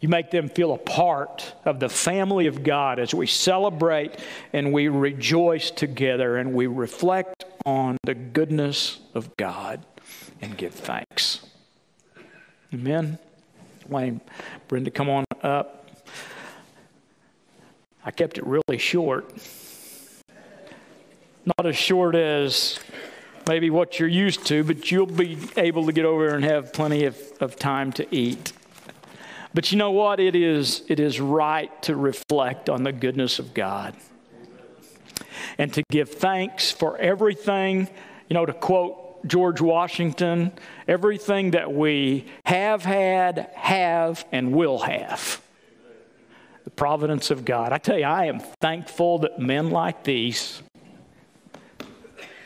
You 0.00 0.10
make 0.10 0.30
them 0.30 0.50
feel 0.50 0.74
a 0.74 0.78
part 0.78 1.54
of 1.64 1.80
the 1.80 1.88
family 1.88 2.46
of 2.46 2.62
God 2.62 2.98
as 2.98 3.14
we 3.14 3.26
celebrate 3.26 4.20
and 4.52 4.70
we 4.70 4.88
rejoice 4.88 5.70
together 5.70 6.36
and 6.36 6.52
we 6.52 6.66
reflect 6.66 7.46
on 7.64 7.96
the 8.04 8.14
goodness 8.14 9.00
of 9.14 9.34
God 9.38 9.82
and 10.42 10.58
give 10.58 10.74
thanks. 10.74 11.40
Amen. 12.74 13.18
Wayne, 13.88 14.20
Brenda, 14.68 14.90
come 14.90 15.08
on 15.08 15.24
up. 15.42 15.86
I 18.04 18.10
kept 18.10 18.38
it 18.38 18.46
really 18.46 18.78
short. 18.78 19.32
Not 21.44 21.66
as 21.66 21.76
short 21.76 22.14
as 22.14 22.78
maybe 23.48 23.70
what 23.70 23.98
you're 23.98 24.08
used 24.08 24.46
to, 24.46 24.64
but 24.64 24.90
you'll 24.90 25.06
be 25.06 25.38
able 25.56 25.86
to 25.86 25.92
get 25.92 26.04
over 26.04 26.34
and 26.34 26.44
have 26.44 26.72
plenty 26.72 27.04
of, 27.04 27.16
of 27.40 27.56
time 27.56 27.92
to 27.92 28.14
eat. 28.14 28.52
But 29.54 29.70
you 29.70 29.78
know 29.78 29.90
what? 29.90 30.20
It 30.20 30.34
is, 30.34 30.82
it 30.88 30.98
is 30.98 31.20
right 31.20 31.82
to 31.82 31.96
reflect 31.96 32.68
on 32.68 32.84
the 32.84 32.92
goodness 32.92 33.38
of 33.38 33.54
God 33.54 33.94
and 35.58 35.72
to 35.74 35.82
give 35.90 36.10
thanks 36.10 36.70
for 36.70 36.96
everything, 36.96 37.88
you 38.28 38.34
know, 38.34 38.46
to 38.46 38.52
quote 38.52 39.01
George 39.26 39.60
Washington, 39.60 40.52
everything 40.88 41.52
that 41.52 41.72
we 41.72 42.26
have 42.44 42.84
had, 42.84 43.50
have, 43.54 44.24
and 44.32 44.52
will 44.52 44.78
have. 44.80 45.40
The 46.64 46.70
providence 46.70 47.30
of 47.30 47.44
God. 47.44 47.72
I 47.72 47.78
tell 47.78 47.98
you, 47.98 48.04
I 48.04 48.26
am 48.26 48.40
thankful 48.60 49.18
that 49.20 49.38
men 49.38 49.70
like 49.70 50.04
these 50.04 50.62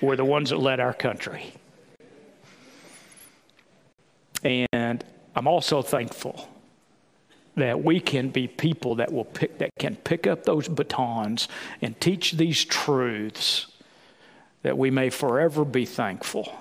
were 0.01 0.17
the 0.17 0.25
ones 0.25 0.51
that 0.51 0.59
led 0.59 0.81
our 0.81 0.95
country. 0.95 1.53
And 4.43 5.05
I'm 5.35 5.47
also 5.47 5.83
thankful 5.83 6.49
that 7.57 7.83
we 7.83 8.01
can 8.01 8.29
be 8.29 8.47
people 8.47 8.97
that 8.97 9.13
will 9.13 9.25
pick 9.25 9.59
that 9.59 9.71
can 9.79 9.97
pick 9.97 10.27
up 10.27 10.45
those 10.45 10.69
batons 10.69 11.49
and 11.81 11.99
teach 12.01 12.33
these 12.33 12.65
truths 12.65 13.67
that 14.63 14.77
we 14.77 14.91
may 14.91 15.11
forever 15.11 15.65
be 15.65 15.85
thankful. 15.85 16.53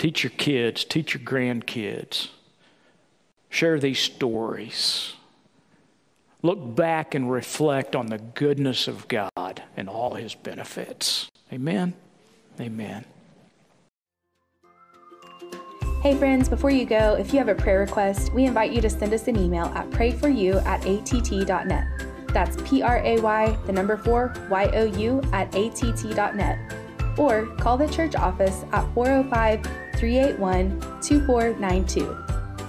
Teach 0.00 0.24
your 0.24 0.30
kids, 0.30 0.82
teach 0.82 1.12
your 1.12 1.22
grandkids. 1.22 2.28
Share 3.50 3.78
these 3.78 3.98
stories. 3.98 5.12
Look 6.40 6.74
back 6.74 7.14
and 7.14 7.30
reflect 7.30 7.94
on 7.94 8.06
the 8.06 8.16
goodness 8.16 8.88
of 8.88 9.06
God 9.08 9.62
and 9.76 9.90
all 9.90 10.14
his 10.14 10.34
benefits. 10.34 11.28
Amen. 11.52 11.92
Amen. 12.58 13.04
Hey 16.02 16.14
friends, 16.14 16.48
before 16.48 16.70
you 16.70 16.86
go, 16.86 17.16
if 17.16 17.34
you 17.34 17.38
have 17.38 17.48
a 17.48 17.54
prayer 17.54 17.80
request, 17.80 18.32
we 18.32 18.46
invite 18.46 18.72
you 18.72 18.80
to 18.80 18.88
send 18.88 19.12
us 19.12 19.28
an 19.28 19.36
email 19.36 19.66
at 19.66 19.90
prayforyou 19.90 20.64
at 20.64 20.80
att.net. 20.86 21.86
That's 22.28 22.56
P 22.66 22.80
R 22.80 23.02
A 23.04 23.20
Y, 23.20 23.58
the 23.66 23.72
number 23.74 23.98
4, 23.98 24.46
Y 24.48 24.64
O 24.72 24.84
U 24.84 25.20
at 25.34 25.54
att.net. 25.54 26.58
Or 27.18 27.44
call 27.56 27.76
the 27.76 27.88
church 27.88 28.14
office 28.14 28.64
at 28.72 28.90
405 28.94 29.89
381 30.00 30.80
2492. 31.02 32.16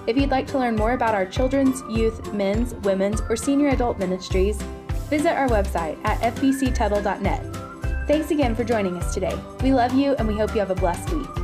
If 0.05 0.17
you'd 0.17 0.31
like 0.31 0.47
to 0.47 0.59
learn 0.59 0.75
more 0.75 0.91
about 0.91 1.15
our 1.15 1.25
children's, 1.25 1.81
youth, 1.89 2.33
men's, 2.33 2.73
women's, 2.83 3.21
or 3.21 3.37
senior 3.37 3.69
adult 3.69 3.97
ministries, 3.97 4.61
visit 5.09 5.31
our 5.31 5.47
website 5.47 5.97
at 6.03 6.19
fbctuttle.net. 6.35 8.07
Thanks 8.07 8.31
again 8.31 8.53
for 8.53 8.65
joining 8.65 8.97
us 8.97 9.13
today. 9.13 9.39
We 9.63 9.73
love 9.73 9.93
you 9.93 10.13
and 10.15 10.27
we 10.27 10.35
hope 10.35 10.53
you 10.53 10.59
have 10.59 10.71
a 10.71 10.75
blessed 10.75 11.13
week. 11.13 11.40